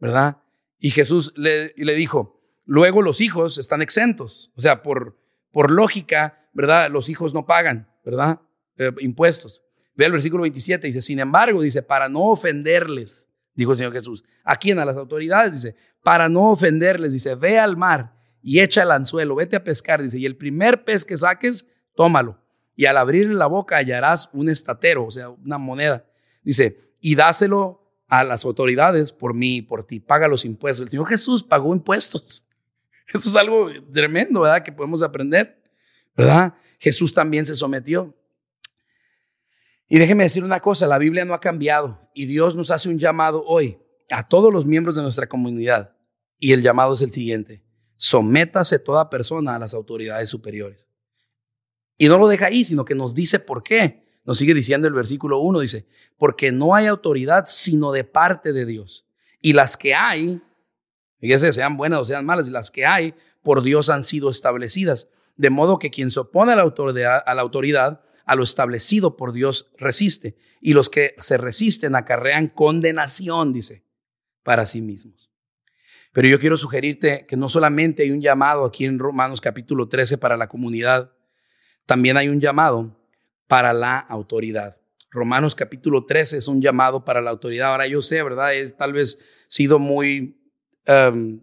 [0.01, 0.38] ¿verdad?
[0.79, 5.18] Y Jesús le, le dijo, luego los hijos están exentos, o sea, por,
[5.53, 6.90] por lógica, ¿verdad?
[6.90, 8.40] Los hijos no pagan, ¿verdad?
[8.79, 9.62] Eh, impuestos.
[9.96, 14.24] Ve el versículo 27, dice, sin embargo, dice, para no ofenderles, dijo el Señor Jesús,
[14.44, 14.79] ¿a quién?
[14.79, 18.17] A las autoridades, dice, para no ofenderles, dice, ve al mar
[18.49, 22.41] y echa el anzuelo, vete a pescar, dice, y el primer pez que saques, tómalo.
[22.75, 26.07] Y al abrirle la boca hallarás un estatero, o sea, una moneda.
[26.43, 30.85] Dice, y dáselo a las autoridades por mí y por ti, paga los impuestos.
[30.87, 32.47] El Señor Jesús pagó impuestos.
[33.13, 34.63] Eso es algo tremendo, ¿verdad?
[34.63, 35.63] Que podemos aprender,
[36.17, 36.55] ¿verdad?
[36.79, 38.17] Jesús también se sometió.
[39.89, 42.99] Y déjeme decir una cosa, la Biblia no ha cambiado y Dios nos hace un
[42.99, 43.77] llamado hoy
[44.09, 45.95] a todos los miembros de nuestra comunidad.
[46.39, 47.67] Y el llamado es el siguiente,
[47.99, 50.89] sométase toda persona a las autoridades superiores.
[51.99, 54.05] Y no lo deja ahí, sino que nos dice por qué.
[54.25, 58.65] Nos sigue diciendo el versículo 1, dice, porque no hay autoridad sino de parte de
[58.65, 59.05] Dios.
[59.41, 60.41] Y las que hay,
[61.19, 65.09] fíjese, sean buenas o sean malas, las que hay por Dios han sido establecidas.
[65.37, 69.17] De modo que quien se opone a la autoridad, a, la autoridad, a lo establecido
[69.17, 70.37] por Dios, resiste.
[70.61, 73.85] Y los que se resisten acarrean condenación, dice,
[74.43, 75.28] para sí mismos.
[76.12, 80.18] Pero yo quiero sugerirte que no solamente hay un llamado aquí en Romanos capítulo 13
[80.18, 81.12] para la comunidad,
[81.87, 82.97] también hay un llamado
[83.47, 84.79] para la autoridad.
[85.11, 87.73] Romanos capítulo 13 es un llamado para la autoridad.
[87.73, 88.55] Ahora yo sé, ¿verdad?
[88.55, 89.18] Es tal vez
[89.49, 90.38] sido muy
[90.85, 91.40] em,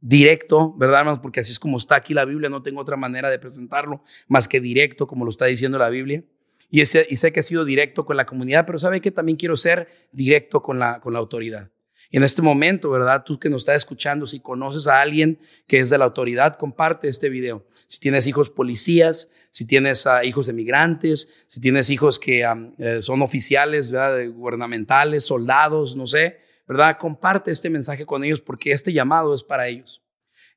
[0.00, 1.20] directo, ¿verdad, hermanos?
[1.20, 4.48] Porque así es como está aquí la Biblia, no tengo otra manera de presentarlo más
[4.48, 6.24] que directo, como lo está diciendo la Biblia.
[6.68, 9.88] Y, sé que he sido directo con la comunidad, pero sabe que también quiero ser
[10.10, 11.70] directo con la, con la autoridad.
[12.10, 13.24] Y en este momento, ¿verdad?
[13.24, 17.08] Tú que nos estás escuchando, si conoces a alguien que es de la autoridad, comparte
[17.08, 17.66] este video.
[17.86, 22.46] Si tienes hijos policías, si tienes hijos emigrantes, si tienes hijos que
[22.78, 24.30] eh, son oficiales, ¿verdad?
[24.30, 26.98] Gubernamentales, soldados, no sé, ¿verdad?
[26.98, 30.02] Comparte este mensaje con ellos porque este llamado es para ellos.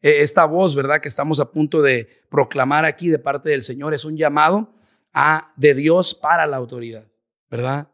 [0.02, 1.02] E, esta voz, ¿verdad?
[1.02, 4.76] Que estamos a punto de proclamar aquí de parte del Señor es un llamado
[5.14, 7.08] a, de Dios para la autoridad,
[7.50, 7.90] ¿verdad?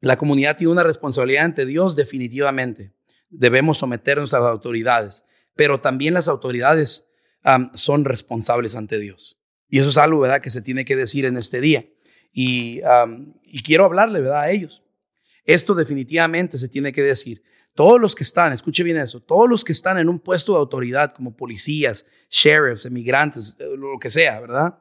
[0.00, 2.92] La comunidad tiene una responsabilidad ante Dios definitivamente.
[3.28, 7.08] Debemos someternos a las autoridades, pero también las autoridades
[7.74, 9.38] son responsables ante Dios.
[9.68, 11.86] Y eso es algo, ¿verdad?, que se tiene que decir en este día.
[12.32, 12.80] Y,
[13.44, 14.82] y quiero hablarle, ¿verdad?, a ellos.
[15.44, 17.42] Esto definitivamente se tiene que decir.
[17.74, 20.58] Todos los que están, escuche bien eso, todos los que están en un puesto de
[20.58, 24.78] autoridad como policías, sheriffs, emigrantes, eh, lo que sea, ¿verdad?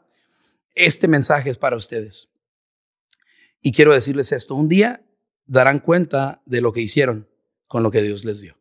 [0.74, 2.30] Este mensaje es para ustedes.
[3.62, 5.05] Y quiero decirles esto, un día
[5.46, 7.28] darán cuenta de lo que hicieron
[7.68, 8.58] con lo que Dios les dio.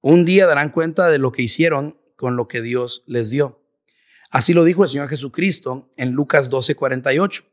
[0.00, 3.62] Un día darán cuenta de lo que hicieron con lo que Dios les dio.
[4.30, 7.44] Así lo dijo el Señor Jesucristo en Lucas 12:48.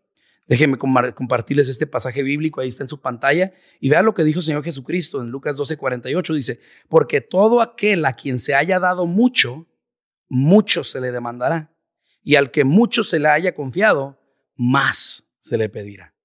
[0.47, 4.39] Déjenme compartirles este pasaje bíblico, ahí está en su pantalla, y vean lo que dijo
[4.39, 6.33] el Señor Jesucristo en Lucas 12:48.
[6.33, 9.67] Dice, porque todo aquel a quien se haya dado mucho,
[10.27, 11.71] mucho se le demandará,
[12.23, 14.19] y al que mucho se le haya confiado,
[14.55, 16.15] más se le pedirá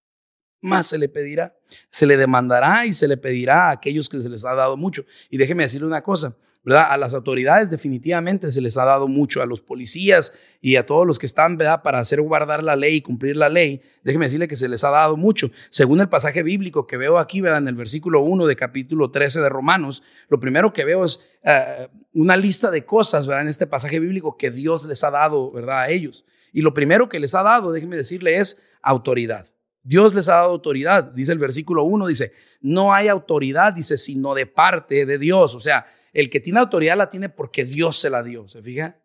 [0.64, 1.54] más se le pedirá.
[1.90, 5.04] Se le demandará y se le pedirá a aquellos que se les ha dado mucho.
[5.30, 6.86] Y déjeme decirle una cosa, ¿verdad?
[6.90, 11.06] A las autoridades definitivamente se les ha dado mucho, a los policías y a todos
[11.06, 11.82] los que están, ¿verdad?
[11.82, 14.90] Para hacer guardar la ley y cumplir la ley, déjeme decirle que se les ha
[14.90, 15.50] dado mucho.
[15.68, 17.58] Según el pasaje bíblico que veo aquí, ¿verdad?
[17.58, 21.88] En el versículo 1 de capítulo 13 de Romanos, lo primero que veo es eh,
[22.14, 23.42] una lista de cosas, ¿verdad?
[23.42, 25.80] En este pasaje bíblico que Dios les ha dado, ¿verdad?
[25.80, 26.24] A ellos.
[26.54, 29.53] Y lo primero que les ha dado, déjeme decirle, es autoridad.
[29.84, 34.34] Dios les ha dado autoridad, dice el versículo 1, dice, no hay autoridad, dice, sino
[34.34, 35.54] de parte de Dios.
[35.54, 38.98] O sea, el que tiene autoridad la tiene porque Dios se la dio, ¿se fija?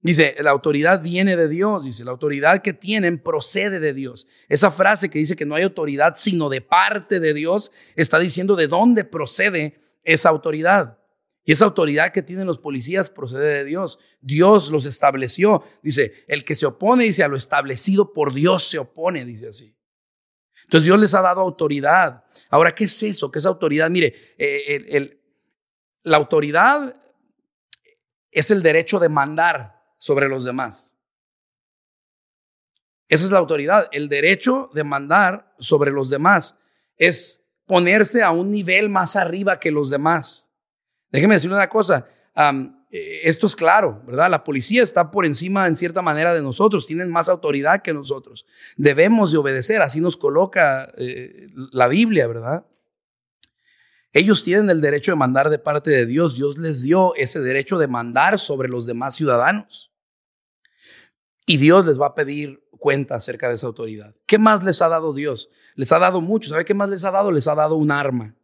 [0.00, 4.26] Dice, la autoridad viene de Dios, dice, la autoridad que tienen procede de Dios.
[4.48, 8.56] Esa frase que dice que no hay autoridad sino de parte de Dios, está diciendo
[8.56, 10.98] de dónde procede esa autoridad.
[11.44, 13.98] Y esa autoridad que tienen los policías procede de Dios.
[14.22, 15.62] Dios los estableció.
[15.82, 19.76] Dice, el que se opone, dice, a lo establecido por Dios se opone, dice así.
[20.64, 22.24] Entonces Dios les ha dado autoridad.
[22.50, 23.30] Ahora, ¿qué es eso?
[23.30, 23.88] ¿Qué es autoridad?
[23.90, 25.20] Mire, eh,
[26.02, 26.96] la autoridad
[28.30, 30.96] es el derecho de mandar sobre los demás.
[33.08, 33.88] Esa es la autoridad.
[33.92, 36.56] El derecho de mandar sobre los demás
[36.96, 40.50] es ponerse a un nivel más arriba que los demás.
[41.10, 42.08] Déjeme decirle una cosa.
[42.96, 44.30] Eh, esto es claro, ¿verdad?
[44.30, 48.46] La policía está por encima en cierta manera de nosotros, tienen más autoridad que nosotros.
[48.76, 52.64] Debemos de obedecer, así nos coloca eh, la Biblia, ¿verdad?
[54.12, 57.78] Ellos tienen el derecho de mandar de parte de Dios, Dios les dio ese derecho
[57.78, 59.90] de mandar sobre los demás ciudadanos.
[61.46, 64.14] Y Dios les va a pedir cuenta acerca de esa autoridad.
[64.24, 65.50] ¿Qué más les ha dado Dios?
[65.74, 66.48] Les ha dado mucho.
[66.48, 67.32] ¿Sabe qué más les ha dado?
[67.32, 68.36] Les ha dado un arma.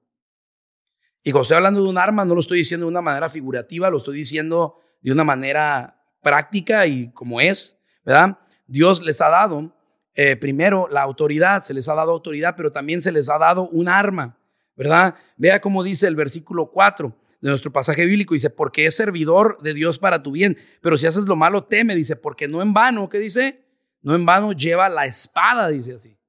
[1.22, 3.90] Y cuando estoy hablando de un arma, no lo estoy diciendo de una manera figurativa,
[3.90, 8.38] lo estoy diciendo de una manera práctica y como es, ¿verdad?
[8.66, 9.74] Dios les ha dado
[10.14, 13.68] eh, primero la autoridad, se les ha dado autoridad, pero también se les ha dado
[13.68, 14.38] un arma,
[14.76, 15.14] ¿verdad?
[15.36, 19.74] Vea cómo dice el versículo 4 de nuestro pasaje bíblico, dice, porque es servidor de
[19.74, 23.08] Dios para tu bien, pero si haces lo malo, teme, dice, porque no en vano,
[23.08, 23.64] ¿qué dice?
[24.02, 26.19] No en vano lleva la espada, dice así.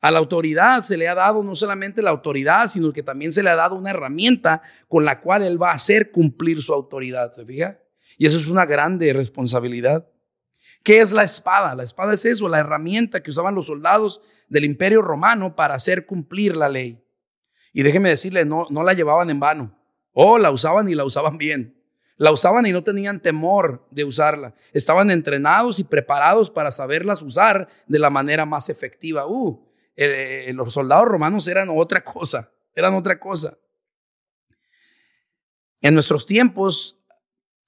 [0.00, 3.42] A la autoridad se le ha dado no solamente la autoridad, sino que también se
[3.42, 7.32] le ha dado una herramienta con la cual él va a hacer cumplir su autoridad,
[7.32, 7.78] ¿se fija?
[8.18, 10.08] Y eso es una grande responsabilidad.
[10.82, 11.74] ¿Qué es la espada?
[11.74, 16.06] La espada es eso, la herramienta que usaban los soldados del imperio romano para hacer
[16.06, 17.02] cumplir la ley.
[17.72, 19.76] Y déjeme decirle, no, no la llevaban en vano.
[20.12, 21.76] O la usaban y la usaban bien.
[22.16, 24.54] La usaban y no tenían temor de usarla.
[24.72, 29.26] Estaban entrenados y preparados para saberlas usar de la manera más efectiva.
[29.26, 29.65] Uh,
[29.96, 33.58] eh, los soldados romanos eran otra cosa, eran otra cosa.
[35.80, 36.98] En nuestros tiempos,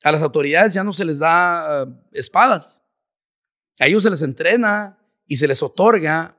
[0.03, 2.83] a las autoridades ya no se les da uh, espadas.
[3.79, 6.37] A ellos se les entrena y se les otorga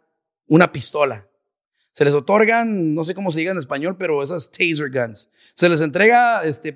[0.47, 1.27] una pistola.
[1.91, 5.29] Se les otorgan, no sé cómo se diga en español, pero esas taser guns.
[5.53, 6.73] Se les entrega este,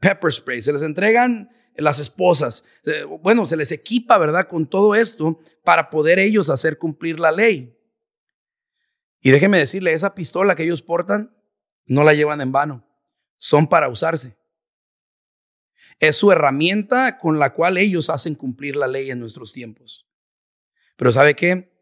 [0.00, 2.64] pepper spray, se les entregan las esposas.
[2.84, 4.48] Eh, bueno, se les equipa, ¿verdad?
[4.48, 7.75] Con todo esto para poder ellos hacer cumplir la ley.
[9.26, 11.36] Y déjeme decirle, esa pistola que ellos portan
[11.84, 12.86] no la llevan en vano,
[13.38, 14.36] son para usarse.
[15.98, 20.06] Es su herramienta con la cual ellos hacen cumplir la ley en nuestros tiempos.
[20.94, 21.76] Pero ¿sabe qué?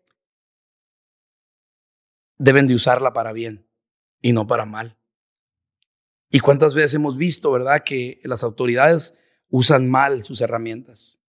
[2.38, 3.68] Deben de usarla para bien
[4.22, 4.96] y no para mal.
[6.30, 9.18] ¿Y cuántas veces hemos visto, verdad, que las autoridades
[9.50, 11.20] usan mal sus herramientas?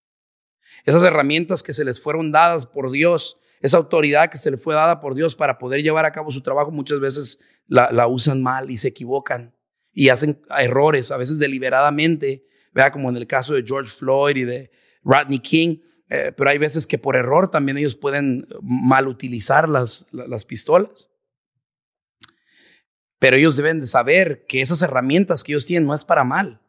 [0.86, 4.76] Esas herramientas que se les fueron dadas por Dios, esa autoridad que se les fue
[4.76, 8.42] dada por Dios para poder llevar a cabo su trabajo, muchas veces la, la usan
[8.44, 9.56] mal y se equivocan
[9.96, 14.44] y hacen errores, a veces deliberadamente, vea como en el caso de George Floyd y
[14.44, 14.72] de
[15.04, 15.78] Rodney King,
[16.10, 21.10] eh, pero hay veces que por error también ellos pueden mal utilizar las, las pistolas.
[23.18, 26.62] Pero ellos deben de saber que esas herramientas que ellos tienen no es para mal.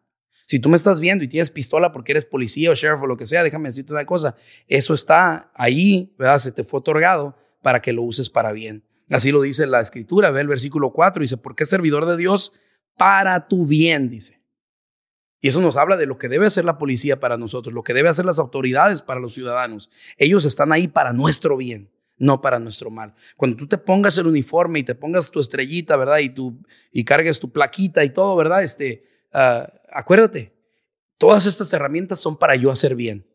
[0.47, 3.17] Si tú me estás viendo y tienes pistola porque eres policía o sheriff o lo
[3.17, 4.37] que sea, déjame decirte una cosa,
[4.69, 6.39] eso está ahí, ¿verdad?
[6.39, 8.85] Se te fue otorgado para que lo uses para bien.
[9.11, 12.55] Así lo dice la escritura, ve el versículo 4, dice, porque es servidor de Dios
[12.97, 14.41] para tu bien, dice.
[15.41, 17.93] Y eso nos habla de lo que debe hacer la policía para nosotros, lo que
[17.93, 19.91] debe hacer las autoridades para los ciudadanos.
[20.17, 23.15] Ellos están ahí para nuestro bien, no para nuestro mal.
[23.37, 26.19] Cuando tú te pongas el uniforme y te pongas tu estrellita, ¿verdad?
[26.19, 26.59] Y, tú,
[26.91, 28.63] y cargues tu plaquita y todo, ¿verdad?
[28.63, 30.55] Este, ah, acuérdate,
[31.19, 33.27] todas estas herramientas son para yo hacer bien,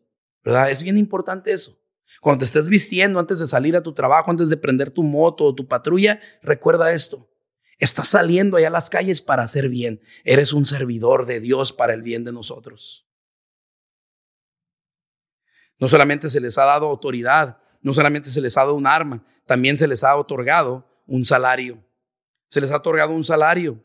[0.44, 0.70] ¿verdad?
[0.70, 1.78] Es bien importante eso.
[2.20, 5.44] Cuando te estés vistiendo antes de salir a tu trabajo, antes de prender tu moto
[5.44, 7.28] o tu patrulla, recuerda esto.
[7.78, 10.00] Estás saliendo allá a las calles para hacer bien.
[10.22, 13.08] Eres un servidor de Dios para el bien de nosotros.
[15.80, 19.24] No solamente se les ha dado autoridad, no solamente se les ha dado un arma,
[19.46, 21.84] también se les ha otorgado un salario.
[22.46, 23.82] Se les ha otorgado un salario.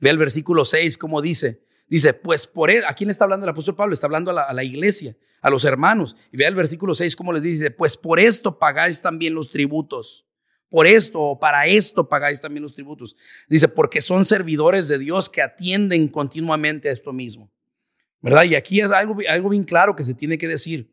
[0.00, 1.65] Ve el versículo 6, como dice.
[1.88, 3.94] Dice, pues por él, ¿a quién está hablando el apóstol Pablo?
[3.94, 6.16] Está hablando a la, iglesia, a los hermanos.
[6.32, 10.26] Y ve el versículo 6, como les dice, pues por esto pagáis también los tributos
[10.68, 13.16] por esto o para esto pagáis también los tributos.
[13.48, 17.50] Dice, porque son servidores de Dios que atienden continuamente a esto mismo.
[18.20, 18.44] ¿Verdad?
[18.44, 20.92] Y aquí es algo, algo bien claro que se tiene que decir.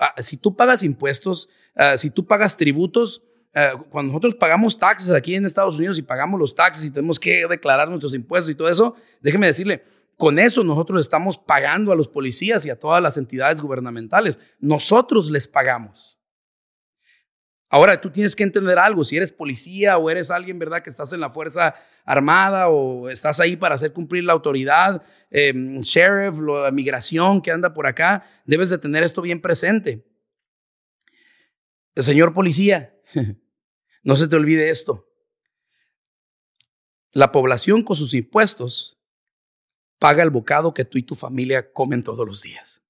[0.00, 3.22] Ah, si tú pagas impuestos, ah, si tú pagas tributos,
[3.54, 7.18] ah, cuando nosotros pagamos taxes aquí en Estados Unidos y pagamos los taxes y tenemos
[7.18, 9.82] que declarar nuestros impuestos y todo eso, déjeme decirle,
[10.16, 14.38] con eso nosotros estamos pagando a los policías y a todas las entidades gubernamentales.
[14.60, 16.20] Nosotros les pagamos.
[17.68, 21.12] Ahora, tú tienes que entender algo, si eres policía o eres alguien, ¿verdad?, que estás
[21.12, 21.74] en la Fuerza
[22.04, 27.74] Armada o estás ahí para hacer cumplir la autoridad, em, sheriff, la migración que anda
[27.74, 30.06] por acá, debes de tener esto bien presente.
[31.96, 32.94] El señor policía,
[34.04, 35.08] no se te olvide esto.
[37.10, 39.00] La población con sus impuestos
[40.04, 42.82] paga el bocado que tú y tu familia comen todos los días.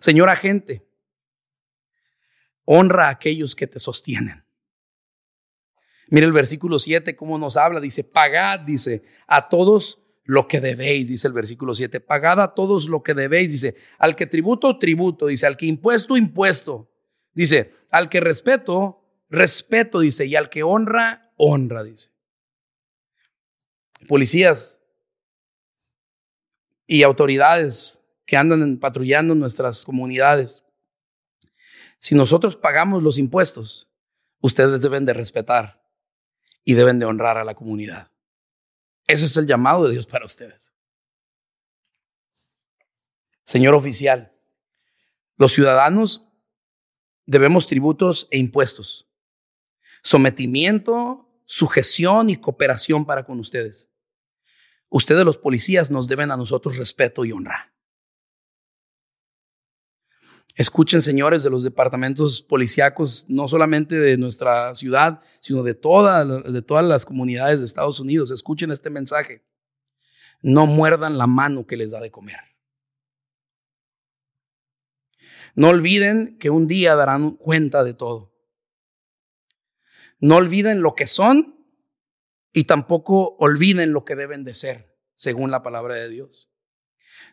[0.00, 0.88] Señor agente,
[2.64, 4.46] Honra a aquellos que te sostienen.
[6.08, 7.80] Mira el versículo 7, cómo nos habla.
[7.80, 12.00] Dice, pagad, dice, a todos lo que debéis, dice el versículo 7.
[12.00, 13.76] Pagad a todos lo que debéis, dice.
[13.98, 15.46] Al que tributo, tributo, dice.
[15.46, 16.90] Al que impuesto, impuesto.
[17.34, 20.24] Dice, al que respeto, respeto, dice.
[20.24, 22.11] Y al que honra, honra, dice.
[24.08, 24.80] Policías
[26.86, 30.62] y autoridades que andan patrullando nuestras comunidades.
[31.98, 33.88] Si nosotros pagamos los impuestos,
[34.40, 35.82] ustedes deben de respetar
[36.64, 38.10] y deben de honrar a la comunidad.
[39.06, 40.72] Ese es el llamado de Dios para ustedes.
[43.44, 44.32] Señor oficial,
[45.36, 46.26] los ciudadanos
[47.26, 49.08] debemos tributos e impuestos,
[50.02, 53.91] sometimiento, sujeción y cooperación para con ustedes.
[54.94, 57.72] Ustedes los policías nos deben a nosotros respeto y honra.
[60.54, 66.84] Escuchen, señores, de los departamentos policíacos, no solamente de nuestra ciudad, sino de, de todas
[66.84, 68.30] las comunidades de Estados Unidos.
[68.30, 69.42] Escuchen este mensaje.
[70.42, 72.40] No muerdan la mano que les da de comer.
[75.54, 78.34] No olviden que un día darán cuenta de todo.
[80.20, 81.61] No olviden lo que son
[82.52, 86.50] y tampoco olviden lo que deben de ser, según la palabra de Dios.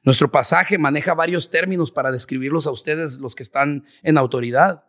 [0.03, 4.85] Nuestro pasaje maneja varios términos para describirlos a ustedes, los que están en autoridad.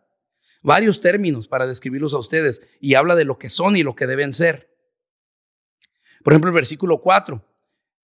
[0.61, 4.07] Varios términos para describirlos a ustedes y habla de lo que son y lo que
[4.07, 4.69] deben ser.
[6.23, 7.43] Por ejemplo, el versículo 4.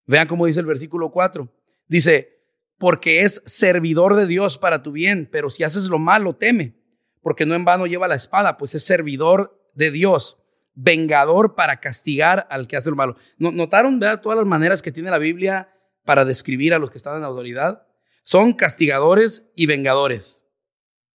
[0.07, 1.53] Vean cómo dice el versículo 4.
[1.87, 2.37] Dice,
[2.77, 6.75] porque es servidor de Dios para tu bien, pero si haces lo malo, teme,
[7.21, 10.37] porque no en vano lleva la espada, pues es servidor de Dios,
[10.77, 13.17] vengador para castigar al que hace lo malo.
[13.39, 15.73] ¿Notaron todas las maneras que tiene la Biblia
[16.05, 17.87] para describir a los que están en autoridad?
[18.23, 20.45] Son castigadores y vengadores.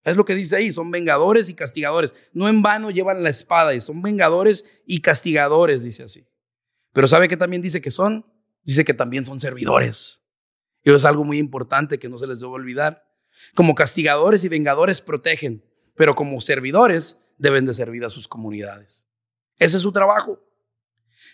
[0.03, 2.13] Es lo que dice ahí, son vengadores y castigadores.
[2.33, 6.27] No en vano llevan la espada y son vengadores y castigadores, dice así.
[6.93, 8.27] Pero ¿sabe qué también dice que son?
[8.65, 10.23] Dice que también son servidores.
[10.83, 13.05] Y eso es algo muy importante que no se les debe olvidar.
[13.55, 19.07] Como castigadores y vengadores protegen, pero como servidores deben de servir a sus comunidades.
[19.63, 20.41] Ese es su trabajo.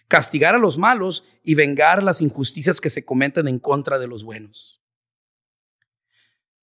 [0.06, 4.22] Castigar a los malos y vengar las injusticias que se cometen en contra de los
[4.22, 4.82] buenos.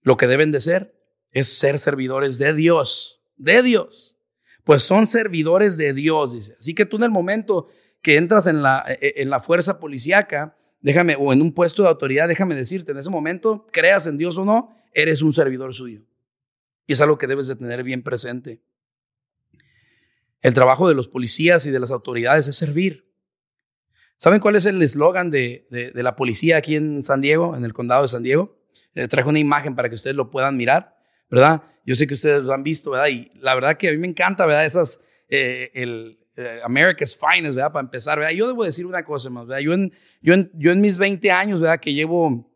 [0.01, 0.95] Lo que deben de ser
[1.31, 4.15] es ser servidores de Dios, de Dios.
[4.63, 6.55] Pues son servidores de Dios, dice.
[6.59, 7.67] Así que tú en el momento
[8.03, 11.81] que entras en la, e, e, en la fuerza policíaca, déjame, o en un puesto
[11.81, 15.73] de autoridad, déjame decirte, en ese momento, creas en Dios o no, eres un servidor
[15.73, 16.03] suyo.
[16.85, 18.61] Y es algo que debes de tener bien presente.
[20.45, 23.11] El trabajo de los policías y de las autoridades es servir.
[24.17, 27.73] ¿Saben cuál es el eslogan de, de, la policía aquí en San Diego, en el
[27.73, 28.55] condado de San Diego?
[28.93, 30.99] Eh, traje una imagen para que ustedes lo puedan mirar,
[31.31, 31.63] ¿verdad?
[31.83, 33.07] Yo sé que ustedes lo han visto, ¿verdad?
[33.07, 34.65] Y la verdad que a mí me encanta, ¿verdad?
[34.65, 37.71] Esas, eh, el, eh, America's Finest, ¿verdad?
[37.71, 38.35] Para empezar, ¿verdad?
[38.35, 39.63] Yo debo decir una cosa más, ¿verdad?
[39.63, 41.79] Yo en, yo en, yo en mis 20 años, ¿verdad?
[41.79, 42.53] Que llevo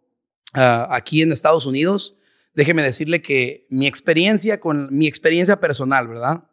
[0.53, 2.15] ah, aquí en Estados Unidos,
[2.53, 6.43] déjeme decirle que mi experiencia con mi experiencia personal, ¿verdad?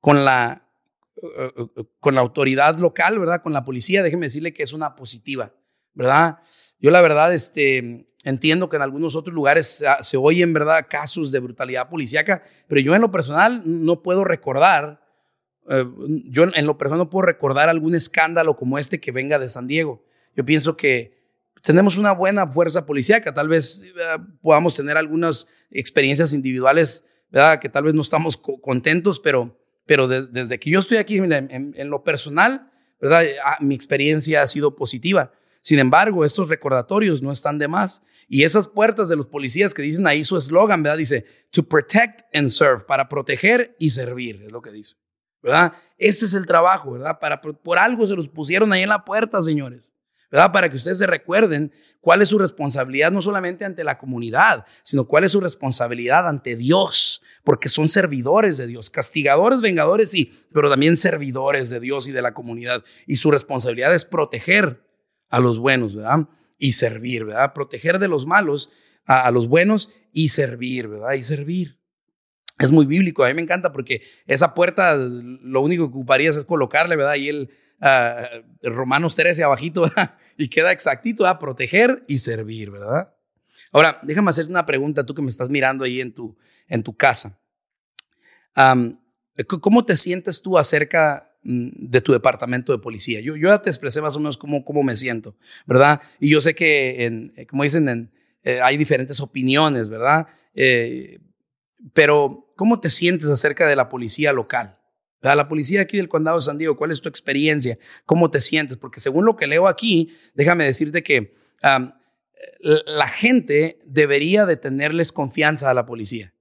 [0.00, 0.68] Con la,
[1.16, 3.42] eh, eh, con la autoridad local, ¿verdad?
[3.42, 5.52] Con la policía, déjeme decirle que es una positiva,
[5.94, 6.38] ¿verdad?
[6.78, 10.86] Yo la verdad, este, entiendo que en algunos otros lugares se oyen, ¿verdad?
[10.88, 15.00] Casos de brutalidad policíaca, pero yo en lo personal no puedo recordar
[15.68, 15.84] eh,
[16.24, 19.66] yo en lo personal no puedo recordar algún escándalo como este que venga de San
[19.66, 20.02] Diego.
[20.34, 21.18] Yo pienso que
[21.62, 23.90] tenemos una buena fuerza policíaca, tal vez eh,
[24.40, 27.60] podamos tener algunas experiencias individuales, ¿verdad?
[27.60, 32.04] Que tal vez no estamos contentos, pero, pero desde que yo estoy aquí en, lo
[32.04, 32.70] personal,
[33.00, 33.24] ¿verdad?
[33.42, 35.32] Ah, mi experiencia ha sido positiva.
[35.62, 38.02] Sin embargo, estos recordatorios no están de más.
[38.28, 40.98] Y esas puertas de los policías que dicen ahí su eslogan, ¿verdad?
[40.98, 44.96] Dice, to protect and serve, para proteger y servir, es lo que dice.
[45.42, 45.72] ¿verdad?
[45.96, 47.18] Ese es el trabajo, ¿verdad?
[47.18, 49.94] Para, por algo se los pusieron ahí en la puerta, señores,
[50.30, 50.52] ¿verdad?
[50.52, 55.06] Para que ustedes se recuerden cuál es su responsabilidad no solamente ante la comunidad, sino
[55.06, 60.70] cuál es su responsabilidad ante Dios, porque son servidores de Dios, castigadores, vengadores, sí, pero
[60.70, 62.84] también servidores de Dios y de la comunidad.
[63.06, 64.82] Y su responsabilidad es proteger
[65.28, 66.28] a los buenos, ¿verdad?
[66.58, 67.52] Y servir, ¿verdad?
[67.52, 68.70] Proteger de los malos
[69.04, 71.14] a, a los buenos y servir, ¿verdad?
[71.14, 71.78] Y servir.
[72.58, 76.44] Es muy bíblico, a mí me encanta porque esa puerta lo único que ocuparías es
[76.44, 77.14] colocarle, ¿verdad?
[77.14, 80.16] Y el uh, Romanos 13 abajito, ¿verdad?
[80.36, 81.38] Y queda exactito, ¿verdad?
[81.38, 83.14] Proteger y servir, ¿verdad?
[83.72, 86.96] Ahora, déjame hacerte una pregunta, tú que me estás mirando ahí en tu, en tu
[86.96, 87.38] casa.
[89.60, 93.20] ¿Cómo te sientes tú acerca mm, de tu departamento de policía?
[93.20, 96.00] Yo, ya te expresé más o menos cómo, cómo me siento, ¿verdad?
[96.18, 98.10] Y yo sé que, en, como dicen, en,
[98.42, 100.26] eh, hay diferentes opiniones, ¿verdad?
[100.54, 101.20] Eh,
[101.92, 104.76] pero, ¿cómo te sientes acerca de la policía local?
[105.20, 107.76] La policía aquí del condado de San Diego, ¿cuál es tu experiencia?
[108.06, 108.76] ¿Cómo te sientes?
[108.76, 111.34] Porque según lo que leo aquí, déjame decirte que
[112.60, 116.34] la gente debería de tenerles confianza a la policía.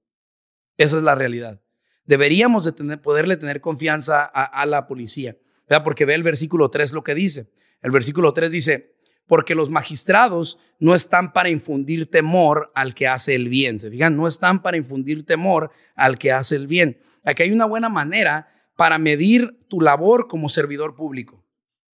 [0.78, 1.62] Esa es la realidad.
[2.06, 2.72] Deberíamos
[3.04, 5.38] poderle tener confianza a, a la policía,
[5.68, 5.84] ¿verdad?
[5.84, 7.52] Porque ve el versículo 3 lo que dice.
[7.82, 13.36] El versículo 3 dice, porque los magistrados no están para infundir temor al que hace
[13.36, 13.78] el bien.
[13.78, 17.00] Se fijan, no están para infundir temor al que hace el bien.
[17.24, 21.44] Aquí hay una buena manera para medir tu labor como servidor público.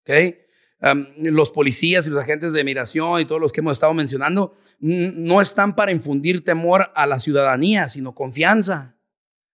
[0.03, 0.42] ¿okay?
[1.17, 5.41] Los policías y los agentes de migración y todos los que hemos estado mencionando no
[5.41, 8.97] están para infundir temor a la ciudadanía, sino confianza.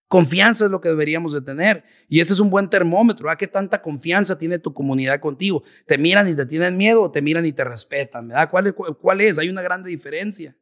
[0.08, 1.84] Confianza es lo que deberíamos de tener.
[2.08, 3.30] Y este es un buen termómetro.
[3.30, 5.62] ¿A qué tanta confianza tiene tu comunidad contigo?
[5.86, 8.28] ¿Te miran y te tienen miedo o te miran y te respetan?
[8.28, 8.48] ¿verdad?
[8.48, 9.38] ¿Cuál, ¿Cuál es?
[9.38, 10.56] Hay una grande diferencia.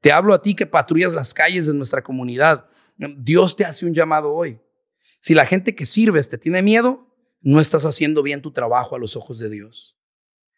[0.00, 2.66] Te hablo a ti que patrullas las calles de nuestra comunidad.
[2.96, 4.60] Dios te hace un llamado hoy.
[5.18, 7.07] Si la gente que sirves te tiene miedo,
[7.40, 9.96] no estás haciendo bien tu trabajo a los ojos de Dios.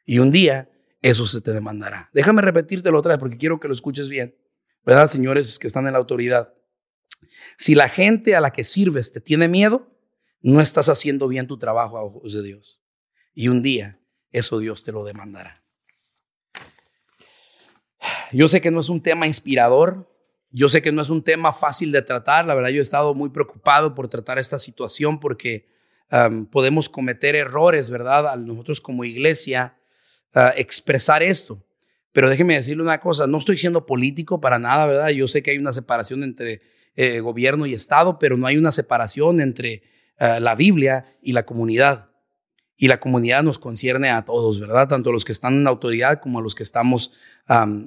[0.05, 0.71] Y un día
[1.03, 2.11] eso se te demandará.
[2.13, 4.35] Déjame repetírtelo otra vez porque quiero que lo escuches bien.
[4.85, 6.55] ¿verdad, señores que están en la autoridad?
[7.57, 9.87] Si la gente a la que sirves te tiene miedo,
[10.41, 12.81] no estás haciendo bien tu trabajo a ojos de Dios.
[13.35, 14.01] Y un día
[14.31, 15.63] eso Dios te lo demandará.
[18.33, 20.09] Yo sé que no es un tema inspirador,
[20.51, 23.15] yo sé que no es un tema fácil de tratar, la verdad yo he estado
[23.15, 25.69] muy preocupado por tratar esta situación porque
[26.51, 28.37] podemos cometer errores, ¿verdad?
[28.37, 29.77] Nosotros como iglesia
[30.35, 31.65] ah, expresar esto.
[32.13, 35.09] Pero déjeme decirle una cosa, no estoy siendo político para nada, ¿verdad?
[35.11, 36.63] Yo sé que hay una separación entre
[36.97, 39.83] eh, gobierno y Estado, pero no hay una separación entre
[40.19, 42.09] ah, la Biblia y la comunidad.
[42.77, 44.89] Y la comunidad nos concierne a todos, ¿verdad?
[44.89, 47.13] Tanto a los que están en autoridad como a los que estamos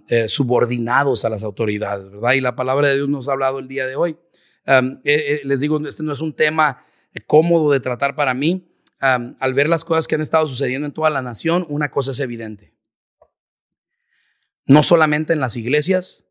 [0.08, 2.34] eh, subordinados a las autoridades, ¿verdad?
[2.34, 4.18] Y la palabra de Dios nos ha hablado el día de hoy.
[5.04, 6.86] Eh, les digo, este no es un tema
[7.22, 8.70] cómodo de tratar para mí.
[9.00, 12.20] al ver las cosas que han estado sucediendo en toda la nación, una cosa es
[12.22, 12.74] evidente.
[14.66, 16.26] No solamente en las iglesias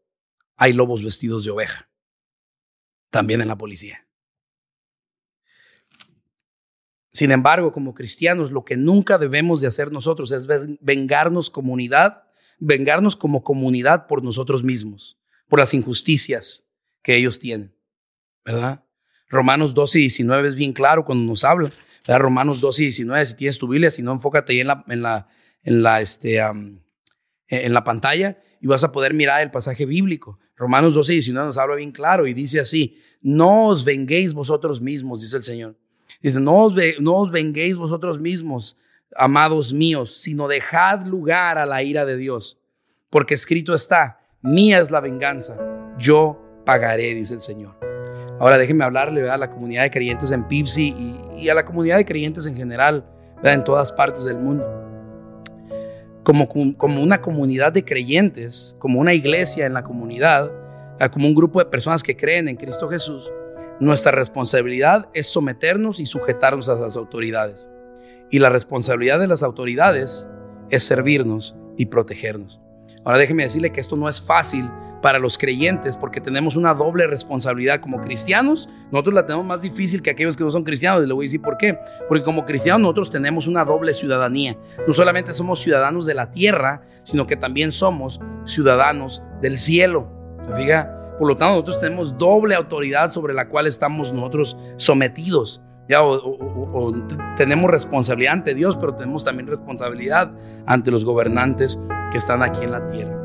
[0.56, 1.90] hay lobos vestidos de oveja,
[3.10, 4.06] también en la policía.
[7.12, 10.46] Sin embargo, como cristianos, lo que nunca debemos de hacer nosotros es
[10.80, 12.24] vengarnos comunidad,
[12.58, 16.64] vengarnos como comunidad por nosotros mismos, por las injusticias
[17.02, 17.76] que ellos tienen,
[18.44, 18.84] ¿verdad?
[19.32, 21.70] Romanos 12 y 19 es bien claro cuando nos habla.
[22.06, 22.20] ¿verdad?
[22.20, 25.02] Romanos 12 y 19, si tienes tu Biblia, si no, enfócate ahí en la, en
[25.02, 25.28] la,
[25.62, 26.38] en la, este,
[27.48, 30.38] en la pantalla y vas a poder mirar el pasaje bíblico.
[30.54, 34.82] Romanos 12 y 19 nos habla bien claro y dice así, no os venguéis vosotros
[34.82, 35.78] mismos, dice el Señor.
[36.20, 38.76] Dice, no os, no os venguéis vosotros mismos,
[39.16, 42.58] amados míos, sino dejad lugar a la ira de Dios,
[43.08, 45.58] porque escrito está, mía es la venganza,
[45.98, 47.81] yo pagaré, dice el Señor.
[48.42, 50.96] Ahora déjenme hablarle a la comunidad de creyentes en Pipsi
[51.38, 53.04] y, a la comunidad de creyentes en general,
[53.40, 54.66] en todas partes del mundo.
[56.24, 60.50] Como, como una comunidad de creyentes, como una iglesia en la comunidad,
[61.12, 63.30] como un grupo de personas que creen en Cristo Jesús,
[63.78, 67.70] nuestra responsabilidad es someternos y sujetarnos a las autoridades.
[68.28, 70.28] Y la responsabilidad de las autoridades
[70.68, 72.60] es servirnos y protegernos.
[73.04, 74.68] Ahora déjeme decirle que esto no es fácil
[75.02, 78.68] para los creyentes porque tenemos una doble responsabilidad como cristianos.
[78.90, 81.26] Nosotros la tenemos más difícil que aquellos que no son cristianos y le voy a
[81.26, 81.78] decir por qué.
[82.08, 84.56] Porque como cristianos nosotros tenemos una doble ciudadanía.
[84.86, 90.08] No solamente somos ciudadanos de la tierra, sino que también somos ciudadanos del cielo.
[90.56, 90.86] ¿Se?
[91.18, 95.60] Por lo tanto, nosotros tenemos doble autoridad sobre la cual estamos nosotros sometidos.
[95.88, 96.94] Ya, o,
[97.36, 100.32] tenemos responsabilidad ante Dios, pero tenemos también responsabilidad
[100.66, 101.78] ante los gobernantes
[102.10, 103.21] que están aquí en la tierra.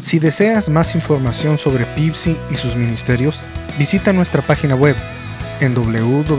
[0.00, 3.40] Si deseas más información sobre Pipsi y sus ministerios,
[3.78, 4.94] visita nuestra página web
[5.60, 6.36] en www.pipsi.org.